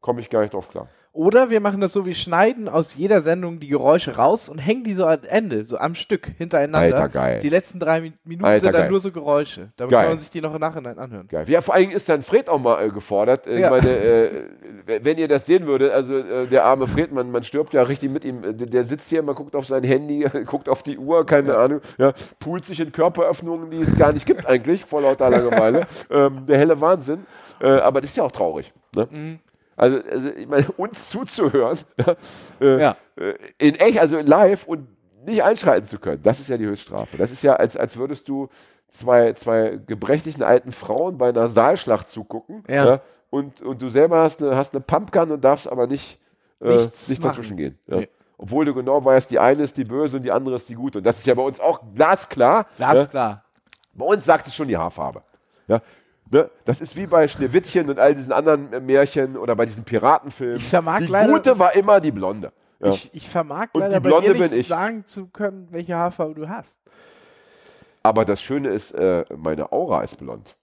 [0.00, 0.88] komme ich gar nicht drauf klar.
[1.12, 4.84] Oder wir machen das so, wir schneiden aus jeder Sendung die Geräusche raus und hängen
[4.84, 6.78] die so am Ende, so am Stück hintereinander.
[6.96, 7.40] Alter, geil.
[7.42, 8.90] Die letzten drei Mi- Minuten Alter, sind dann geil.
[8.90, 9.72] nur so Geräusche.
[9.76, 10.02] Damit Geil.
[10.04, 11.26] kann man sich die noch im Nachhinein anhören.
[11.26, 11.46] Geil.
[11.48, 13.46] Ja, vor allen Dingen ist dann Fred auch mal äh, gefordert.
[13.48, 13.66] Äh, Ja.
[13.76, 14.30] Ich meine, äh,
[15.02, 18.10] wenn ihr das sehen würdet, also äh, der arme Fred, man, man stirbt ja richtig
[18.12, 18.44] mit ihm.
[18.44, 21.80] Äh, Der, sitzt hier, man guckt auf sein Handy, guckt auf die Uhr, keine Ahnung,
[21.98, 25.88] ja, poolt sich in Körperöffnungen, die es gar nicht gibt eigentlich, vor lauter Langeweile.
[26.10, 27.26] ähm, der helle Wahnsinn.
[27.60, 28.72] Äh, aber das ist ja auch traurig.
[28.94, 29.08] Ne?
[29.10, 29.38] Mhm.
[29.80, 32.16] Also, also, ich meine, uns zuzuhören, ja,
[32.60, 32.96] äh, Ja.
[33.16, 34.86] äh, in echt, also in live und
[35.24, 37.16] nicht einschreiten zu können, das ist ja die Höchststrafe.
[37.16, 38.48] Das ist ja, als, als würdest du
[38.90, 43.00] zwei, zwei gebrechlichen alten Frauen bei einer Saalschlacht zugucken Ja.
[43.30, 46.20] und, und du selber hast eine, hast eine Pumpgun und darfst aber nicht,
[46.60, 47.78] äh, nicht dazwischen gehen.
[47.86, 48.00] Ja.
[48.00, 48.08] Nee.
[48.36, 50.98] Obwohl du genau weißt, die eine ist die Böse und die andere ist die Gute.
[50.98, 52.66] Und das ist ja bei uns auch glasklar.
[52.76, 53.02] Das ja.
[53.02, 53.44] ist klar.
[53.94, 55.22] Bei uns sagt es schon die Haarfarbe.
[55.68, 55.80] Ja?
[56.30, 56.48] Ne?
[56.64, 60.56] Das ist wie bei Schneewittchen und all diesen anderen Märchen oder bei diesen Piratenfilmen.
[60.58, 62.52] Ich vermag die leider- Gute war immer die Blonde.
[62.78, 62.90] Ja.
[62.90, 64.68] Ich, ich vermag Und leider die bei Blonde nicht bin ich.
[64.68, 66.78] sagen zu können, welche Haarfarbe du hast.
[68.02, 70.56] Aber das Schöne ist, äh, meine Aura ist blond.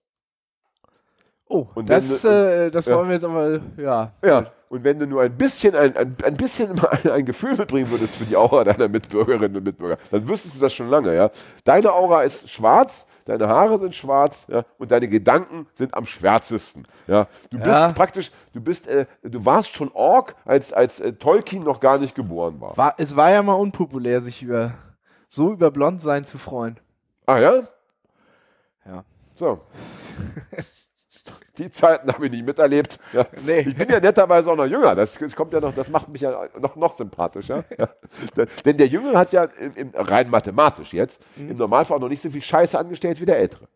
[1.49, 2.31] Oh, Und das, wenn
[2.67, 2.95] äh, das ja.
[2.97, 4.11] wollen wir jetzt aber, ja.
[4.23, 4.51] Ja.
[4.69, 7.89] Und wenn du nur ein bisschen ein, ein, ein bisschen mal ein, ein Gefühl mitbringen
[7.89, 11.29] würdest für die Aura deiner Mitbürgerinnen und Mitbürger, dann wüsstest du das schon lange, ja.
[11.63, 16.87] Deine Aura ist schwarz, deine Haare sind schwarz, ja, und deine Gedanken sind am schwärzesten.
[17.07, 17.27] Ja.
[17.51, 17.91] Du bist Ja.
[17.91, 22.15] praktisch, du bist, äh, du warst schon Ork, als, als äh, Tolkien noch gar nicht
[22.15, 22.75] geboren war.
[22.77, 22.95] war.
[22.97, 24.73] Es war ja mal unpopulär, sich über
[25.27, 26.79] so über Blondsein zu freuen.
[27.25, 27.63] Ah ja?
[28.85, 29.03] Ja.
[29.35, 29.61] So.
[31.57, 32.99] Die Zeiten habe ich nicht miterlebt.
[33.13, 33.25] Ja.
[33.45, 33.61] Nee.
[33.61, 34.93] Ich bin ja netterweise auch noch jünger.
[34.95, 37.63] Das, das kommt ja noch, das macht mich ja noch, noch sympathischer.
[37.77, 37.89] Ja.
[38.65, 41.51] Denn der Jüngere hat ja im, im, rein mathematisch jetzt Mhm.
[41.51, 43.67] im Normalfall noch nicht so viel Scheiße angestellt wie der Ältere.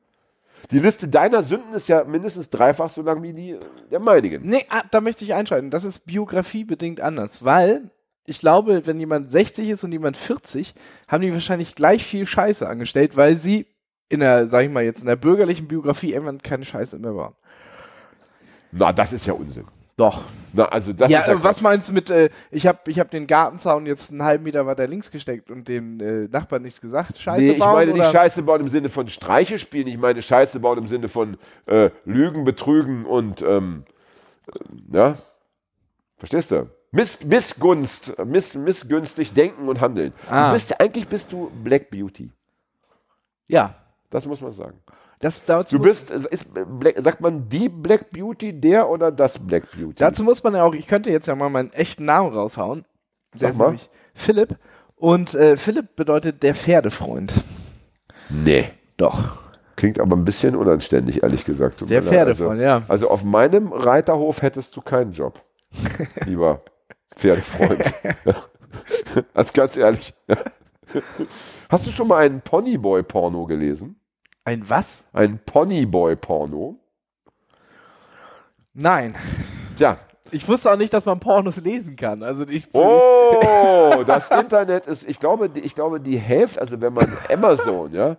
[0.70, 3.58] Die Liste deiner Sünden ist ja mindestens dreifach so lang wie die
[3.92, 4.48] der meinigen.
[4.48, 5.72] Nee, ah, da möchte ich einschalten.
[5.72, 7.90] Das ist biografiebedingt anders, weil
[8.26, 10.76] ich glaube, wenn jemand 60 ist und jemand 40,
[11.08, 13.66] haben die wahrscheinlich gleich viel Scheiße angestellt, weil sie
[14.08, 17.34] in der, sag ich mal jetzt, in der bürgerlichen Biografie irgendwann keine Scheiße mehr waren.
[18.72, 19.66] Na, das ist ja Unsinn.
[19.98, 20.24] Doch.
[20.54, 21.64] Na, also das ja, ist ja äh, was Quatsch.
[21.64, 24.88] meinst du mit, äh, ich habe ich hab den Gartenzaun jetzt einen halben Meter weiter
[24.88, 27.18] links gesteckt und dem äh, Nachbarn nichts gesagt?
[27.20, 28.12] Scheiße Nee, ich bauen, meine nicht oder?
[28.12, 31.90] Scheiße bauen im Sinne von Streiche spielen, ich meine Scheiße bauen im Sinne von äh,
[32.06, 33.84] Lügen, Betrügen und ähm,
[34.48, 35.16] äh, ja,
[36.18, 36.70] verstehst du?
[36.92, 40.14] Miss, Missgunst, miss, missgünstig denken und handeln.
[40.30, 40.48] Ah.
[40.48, 42.32] Du bist, eigentlich bist du Black Beauty.
[43.48, 43.76] Ja.
[44.10, 44.78] Das muss man sagen.
[45.22, 46.48] Das, dazu, Du bist, ist,
[46.80, 49.96] Black, sagt man die Black Beauty, der oder das Black Beauty?
[49.98, 52.86] dazu muss man ja auch, ich könnte jetzt ja mal meinen echten Namen raushauen.
[53.34, 53.66] Der Sag ist mal.
[53.66, 54.58] nämlich Philipp.
[54.96, 57.34] Und äh, Philipp bedeutet der Pferdefreund.
[58.30, 58.66] nee.
[58.98, 59.40] Doch.
[59.78, 61.82] Klingt aber ein bisschen unanständig, ehrlich gesagt.
[61.90, 62.04] Der.
[62.04, 62.84] Pferdefreund, also, ja.
[62.88, 65.42] Also auf meinem Reiterhof hättest du keinen Job.
[66.26, 66.62] Lieber
[67.16, 67.92] Pferdefreund.
[69.34, 70.14] also ganz ehrlich.
[71.70, 73.96] Hast du schon mal einen Ponyboy-Porno gelesen?
[74.44, 75.04] Ein was?
[75.14, 76.76] Ein Ponyboy-Porno?
[78.74, 79.16] Nein.
[79.78, 80.00] Tja.
[80.32, 82.24] Ich wusste auch nicht, dass man Pornos lesen kann.
[82.24, 86.94] Also ich, Oh, das Internet ist, ich glaube, die, ich glaube, die Hälfte, also wenn
[86.94, 88.16] man Amazon, ja,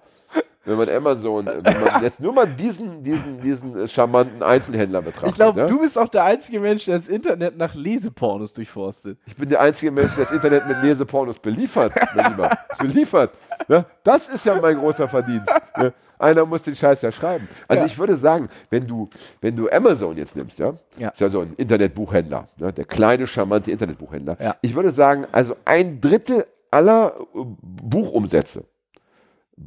[0.65, 5.31] wenn man Amazon, wenn man jetzt nur mal diesen, diesen, diesen charmanten Einzelhändler betrachtet.
[5.31, 5.67] ich glaube, ja?
[5.67, 9.19] du bist auch der einzige Mensch, der das Internet nach Lesepornos durchforstet.
[9.27, 12.59] Ich bin der einzige Mensch, der das Internet mit Lesepornos beliefert, mein Lieber.
[12.79, 13.33] Beliefert.
[13.69, 15.53] Ja, das ist ja mein großer Verdienst.
[15.77, 15.93] Ja,
[16.23, 17.49] einer muss den Scheiß ja schreiben.
[17.69, 17.87] Also Ja.
[17.87, 19.09] ich würde sagen, wenn du,
[19.41, 21.09] wenn du Amazon jetzt nimmst, ja, Ja.
[21.09, 24.37] ist ja so ein Internetbuchhändler, ne, der kleine, charmante Internetbuchhändler.
[24.41, 24.57] Ja.
[24.63, 28.65] Ich würde sagen, also ein Drittel aller äh, Buchumsätze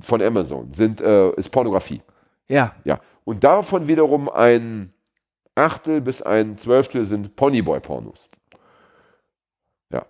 [0.01, 2.01] von Amazon sind, äh, ist Pornografie.
[2.47, 2.73] Ja.
[2.83, 2.99] Ja.
[3.23, 4.93] Und davon wiederum ein
[5.55, 8.29] Achtel bis ein Zwölftel sind Ponyboy-Pornos.
[9.91, 10.05] Ja.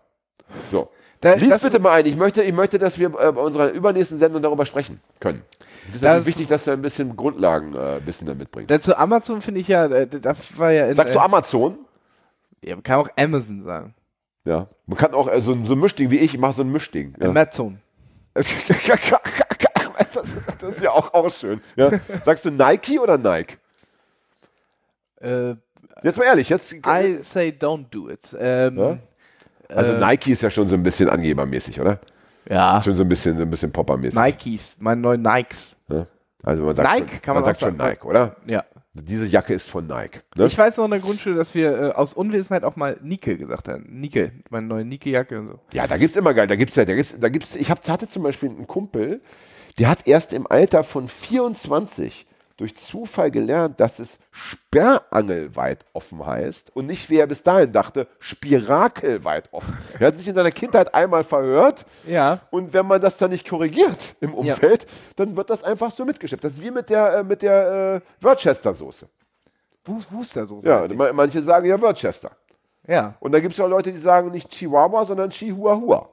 [0.71, 0.89] So.
[1.21, 2.05] Da, Lies bitte mal ein.
[2.05, 5.41] Ich möchte, ich möchte, dass wir äh, bei unserer übernächsten Sendung darüber sprechen können.
[5.89, 8.69] Es ist Das- wichtig, dass du ein bisschen Grundlagenwissen äh, Wissen da mitbringst.
[8.71, 11.77] da zu Amazon finde ich ja, äh, da war ja in, Sagst du äh, Amazon?
[12.61, 13.93] ja, man kann auch Amazon sagen.
[14.45, 14.67] Ja.
[14.87, 17.15] Man kann auch so, ein- so ein Mischding wie ich, ich mache so ein Mischding.
[17.19, 17.29] Ja.
[17.29, 17.79] Amazon.
[18.33, 18.47] das,
[20.59, 21.61] das ist ja auch, auch schön.
[21.75, 21.91] Ja.
[22.23, 23.57] Sagst du Nike oder Nike?
[25.21, 25.55] Äh,
[26.03, 26.73] Jetzt mal ehrlich, jetzt.
[26.73, 28.35] I say don't do it.
[28.37, 28.97] Ähm, Ja?
[29.69, 31.99] Also äh, Nike ist ja schon so ein bisschen angebermäßig, oder?
[32.49, 32.81] Ja.
[32.81, 34.19] Schon so ein bisschen, so ein bisschen poppermäßig.
[34.19, 35.77] Nikes, meine neuen Nikes.
[35.89, 36.05] Ja?
[36.43, 37.89] Also man sagt Nike schon, kann man sagt auch schon sagen.
[37.89, 38.35] Nike, oder?
[38.45, 38.63] Ja.
[38.93, 40.19] Diese Jacke ist von Nike.
[40.35, 40.45] Ne?
[40.45, 43.67] Ich weiß noch in der Grundschule, dass wir äh, aus Unwissenheit auch mal Nike gesagt
[43.67, 43.85] haben.
[43.89, 45.59] Nike, meine neue Nike-Jacke und so.
[45.73, 46.47] Ja, da gibt's immer geil.
[46.47, 47.57] Da gibt's ja, da gibt's, da gibt's.
[47.57, 49.21] Ich hab, hatte zum Beispiel einen Kumpel,
[49.79, 52.25] der hat erst im Alter von 24
[52.57, 58.07] durch Zufall gelernt, dass es Sperrangelweit offen heißt und nicht, wie er bis dahin dachte,
[58.19, 59.77] Spirakelweit offen.
[59.99, 62.39] Er hat sich in seiner Kindheit einmal verhört Ja.
[62.51, 64.85] und wenn man das dann nicht korrigiert im Umfeld,
[65.17, 66.43] dann wird das einfach so mitgeschippt.
[66.43, 69.07] Das ist wie mit der, äh, mit der äh, Worcester-Soße.
[69.85, 70.61] Wooster so.
[70.63, 72.31] Ja, ma- manche sagen ja Worcester.
[72.87, 73.15] ja.
[73.19, 76.09] Und da gibt es auch Leute, die sagen nicht Chihuahua, sondern Chihuahua.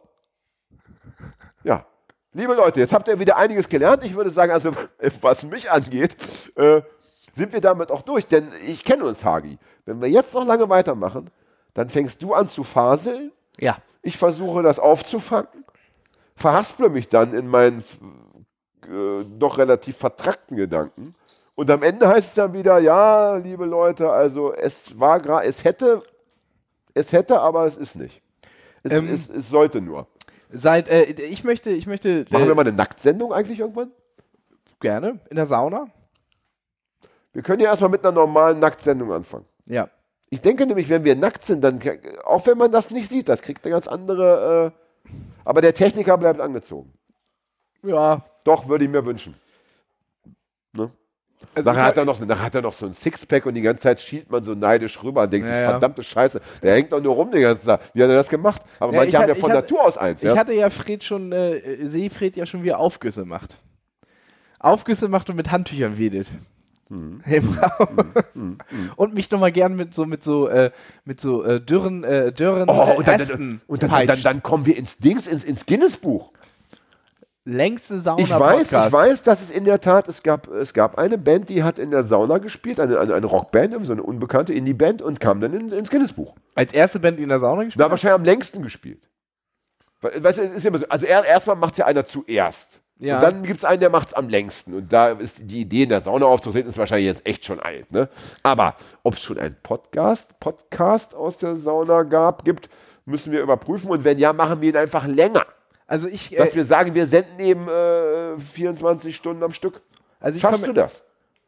[2.34, 4.04] Liebe Leute, jetzt habt ihr wieder einiges gelernt.
[4.04, 4.72] Ich würde sagen, also
[5.20, 6.16] was mich angeht,
[6.56, 6.80] äh,
[7.34, 8.26] sind wir damit auch durch.
[8.26, 9.58] Denn ich kenne uns, Hagi.
[9.84, 11.30] Wenn wir jetzt noch lange weitermachen,
[11.74, 13.32] dann fängst du an zu faseln.
[13.58, 13.78] Ja.
[14.00, 15.48] Ich versuche das aufzufangen,
[16.34, 17.84] verhasple mich dann in meinen
[18.84, 21.14] äh, doch relativ vertrackten Gedanken.
[21.54, 25.64] Und am Ende heißt es dann wieder, ja, liebe Leute, also es war gerade, es
[25.64, 26.02] hätte,
[26.94, 28.22] es hätte, aber es ist nicht.
[28.82, 30.06] Es, Ähm, es, es sollte nur.
[30.52, 33.90] Seit, äh, ich möchte, ich möchte Machen wir mal eine Nacktsendung eigentlich irgendwann?
[34.82, 35.86] gerne in der Sauna.
[37.32, 39.46] Wir können ja erstmal mit einer normalen Nacktsendung anfangen.
[39.64, 39.88] Ja.
[40.28, 41.80] Ich denke nämlich, wenn wir nackt sind, dann,
[42.24, 44.74] auch wenn man das nicht sieht, das kriegt eine ganz andere,
[45.06, 45.10] äh,
[45.44, 46.92] aber der Techniker bleibt angezogen.
[47.82, 48.24] Ja.
[48.44, 49.34] Doch, würde ich mir wünschen.
[50.76, 50.90] Ne?
[51.54, 53.62] Also Nachher ich- hat, er noch, nachher hat er noch so ein Sixpack und die
[53.62, 56.92] ganze Zeit schielt man so neidisch rüber und denkt Ja, sich, verdammte Scheiße, der hängt
[56.92, 57.80] doch nur rum den ganzen Tag.
[57.94, 58.62] Wie hat er das gemacht?
[58.80, 60.22] Aber Ja, manche ich haben ja von ich hatte- Natur aus eins.
[60.22, 60.36] Ich Ja?
[60.36, 63.58] hatte ja Fred schon, äh, Seefred ja schon, wie er Aufgüsse macht.
[64.58, 66.30] Aufgüsse macht und mit Handtüchern wedelt.
[66.88, 67.20] Mhm.
[67.26, 68.58] Im Raum.
[68.96, 70.70] Und mich nochmal gern mit so, mit so, äh,
[71.04, 74.66] mit so äh, dürren, äh, dürren Oh, äh, und dann, dann, und dann, dann, kommen
[74.66, 76.32] wir ins Dings, ins, ins Guinness-Buch.
[77.44, 81.18] Längste Ich weiß, ich weiß, dass es in der Tat, es gab, es gab eine
[81.18, 85.02] Band, die hat in der Sauna gespielt, eine, eine, eine Rockband, so eine unbekannte Indie-Band
[85.02, 86.36] und kam dann in, ins Guinness-Buch.
[86.54, 89.08] Als erste Band, die in der Sauna gespielt Na, wahrscheinlich am längsten gespielt.
[90.02, 92.80] Weißt du, ist immer so, also er, erstmal macht es ja einer zuerst.
[92.98, 93.16] Ja.
[93.16, 94.74] Und dann gibt es einen, der macht es am längsten.
[94.74, 97.90] Und da ist die Idee, in der Sauna aufzutreten, ist wahrscheinlich jetzt echt schon alt.
[97.90, 98.08] Ne?
[98.44, 102.70] Aber ob es schon einen Podcast, Podcast aus der Sauna gab, gibt,
[103.04, 103.90] müssen wir überprüfen.
[103.90, 105.44] Und wenn ja, machen wir ihn einfach länger.
[105.86, 109.82] Also ich, Dass äh, wir sagen, wir senden eben äh, 24 Stunden am Stück.
[110.20, 111.02] also ich Schaffst komme, du das?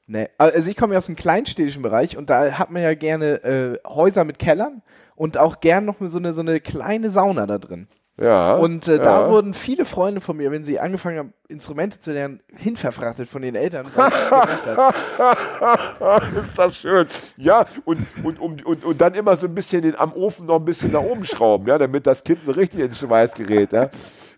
[0.07, 3.43] Nee, also ich komme ja aus dem kleinstädtischen Bereich und da hat man ja gerne
[3.43, 4.83] äh, Häuser mit Kellern
[5.17, 7.89] und auch gern noch so eine, so eine kleine Sauna da drin.
[8.17, 8.55] Ja.
[8.55, 9.31] Und äh, da ja.
[9.31, 13.57] wurden viele Freunde von mir, wenn sie angefangen haben, Instrumente zu lernen, hinverfrachtet von den
[13.57, 13.87] Eltern.
[16.37, 17.09] Ist das schön.
[17.37, 20.61] Ja, und, und, um, und, und dann immer so ein bisschen den, am Ofen noch
[20.61, 23.73] ein bisschen nach oben schrauben, ja, damit das Kind so richtig in den Schweiß gerät.
[23.73, 23.91] Ja.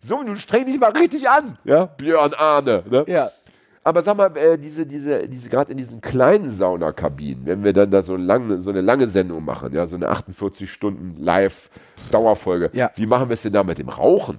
[0.07, 2.85] So, nun streng dich mal richtig an, ja, Björn Ahne.
[2.89, 3.05] Ne?
[3.09, 3.31] ja.
[3.83, 7.91] Aber sag mal, äh, diese, diese, diese gerade in diesen kleinen Saunakabinen, wenn wir dann
[7.91, 12.91] da so, lang, so eine lange Sendung machen, ja, so eine 48 Stunden Live-Dauerfolge, Ja.
[12.95, 14.39] wie machen wir es denn da mit dem Rauchen?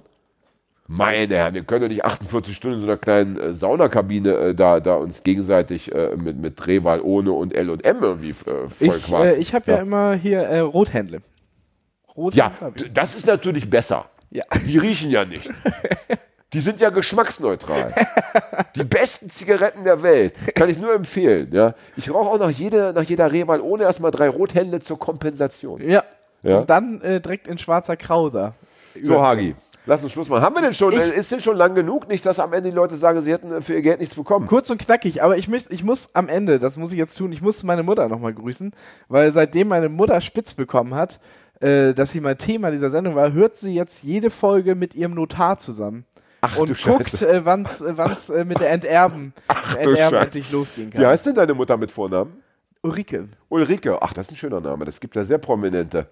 [0.86, 4.54] Meine Herren, wir können doch nicht 48 Stunden in so einer kleinen äh, Saunakabine äh,
[4.54, 8.68] da, da uns gegenseitig äh, mit, mit Drehwahl ohne und L und M irgendwie äh,
[8.68, 9.76] voll Ich, äh, ich habe ja.
[9.78, 11.20] immer hier äh, Rothändle.
[12.16, 14.06] Rothändle Ja, das ist natürlich besser.
[14.30, 14.44] Ja.
[14.66, 15.50] Die riechen ja nicht.
[16.54, 17.94] Die sind ja geschmacksneutral.
[18.74, 20.34] Die besten Zigaretten der Welt.
[20.54, 21.48] Kann ich nur empfehlen.
[21.52, 21.74] Ja.
[21.96, 25.80] Ich rauche auch nach jeder, nach jeder Rehwahl ohne erstmal drei Rothände zur Kompensation.
[25.88, 26.04] ja.
[26.44, 26.60] Ja.
[26.60, 28.54] Und dann äh, direkt in schwarzer Krauser.
[29.02, 29.56] So, Hagi,
[29.86, 30.40] lass uns Schluss machen.
[30.42, 32.06] Haben wir denn schon, Ich- äh, ist denn schon lang genug?
[32.08, 34.46] Nicht, dass am Ende die Leute sagen, sie hätten äh, für ihr Geld nichts bekommen.
[34.46, 37.32] Kurz und knackig, aber ich, muss, ich muss am Ende, das muss ich jetzt tun,
[37.32, 38.72] ich muss meine Mutter nochmal grüßen,
[39.08, 41.18] weil seitdem meine Mutter spitz bekommen hat,
[41.60, 45.14] äh, dass sie mal Thema dieser Sendung war, hört sie jetzt jede Folge mit ihrem
[45.14, 46.04] Notar zusammen.
[46.40, 49.32] Ach und guckt, äh, wann es äh, äh, mit der Enterben,
[49.82, 51.00] du Enterben endlich losgehen kann.
[51.02, 52.42] Wie heißt denn deine Mutter mit Vornamen?
[52.82, 53.28] Ulrike.
[53.48, 54.00] Ulrike.
[54.00, 54.84] Ach, das ist ein schöner Name.
[54.84, 56.06] Das gibt ja sehr prominente.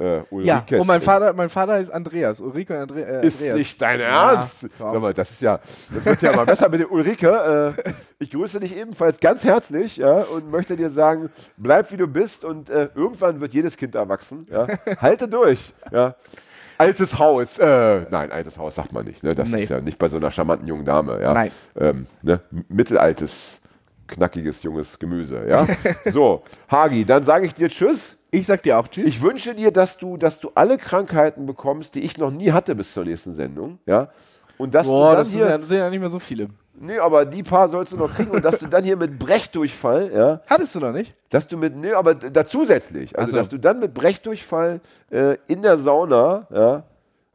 [0.00, 2.40] Äh, Ja, und mein in- Vater, mein Vater ist Andreas.
[2.40, 3.58] Ulrike und Andre äh, Ist Andreas.
[3.58, 4.66] nicht dein Ja, Ernst?
[4.78, 4.92] komm.
[4.92, 5.60] Sag mal, das ist ja,
[5.94, 7.74] das wird ja mal besser mit der Ulrike.
[7.76, 12.06] Äh, ich grüße dich ebenfalls ganz herzlich ja, und möchte dir sagen, bleib wie du
[12.08, 14.46] bist und äh, irgendwann wird jedes Kind erwachsen.
[14.50, 14.66] Ja.
[15.00, 15.72] Halte durch.
[15.92, 16.14] Ja.
[16.78, 17.58] Altes Haus.
[17.58, 19.22] Äh, nein, altes Haus sagt man nicht.
[19.22, 19.34] Ne?
[19.34, 19.64] Das Nee.
[19.64, 21.20] ist ja nicht bei so einer charmanten jungen Dame.
[21.20, 21.34] Ja.
[21.34, 21.50] Nein.
[21.78, 22.40] Ähm, ne?
[22.68, 23.60] Mittelaltes,
[24.08, 25.42] knackiges, junges Gemüse.
[25.46, 25.66] Ja.
[26.10, 28.16] so, Hagi, dann sage ich dir Tschüss.
[28.30, 29.08] Ich sag dir auch Tschüss.
[29.08, 32.74] Ich wünsche dir, dass du, dass du alle Krankheiten bekommst, die ich noch nie hatte
[32.74, 33.78] bis zur nächsten Sendung.
[33.86, 34.08] Ja?
[34.58, 36.48] Und dass Boah, du dann das, hier, ja, das sind ja nicht mehr so viele.
[36.74, 40.12] nee, aber die paar sollst du noch kriegen und dass du dann hier mit Brechdurchfall,
[40.14, 41.16] ja, Hattest du noch nicht?
[41.30, 43.36] dass du mit, nee, aber da zusätzlich, also so.
[43.38, 46.82] dass du dann mit Brechdurchfall äh, in der Sauna, ja,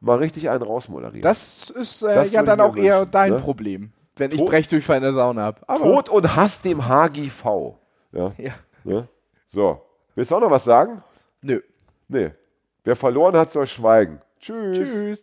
[0.02, 1.26] mal richtig einen rausmoderierst.
[1.26, 3.40] Das ist äh, Das ja dann ich auch mir eher wünschen, dein ne?
[3.40, 5.62] Problem, wenn ich Tod- Brechdurchfall in der Sauna habe.
[5.80, 7.74] Tod und Hass dem HGV.
[8.12, 8.52] Ja, Ja.
[8.84, 9.08] ne?
[9.48, 9.82] So.
[10.16, 11.04] Willst du auch noch was sagen?
[11.42, 11.62] Nö.
[12.08, 12.32] Nee.
[12.84, 14.22] Wer verloren hat, soll schweigen.
[14.40, 14.78] Tschüss.
[14.78, 14.90] Tschüss.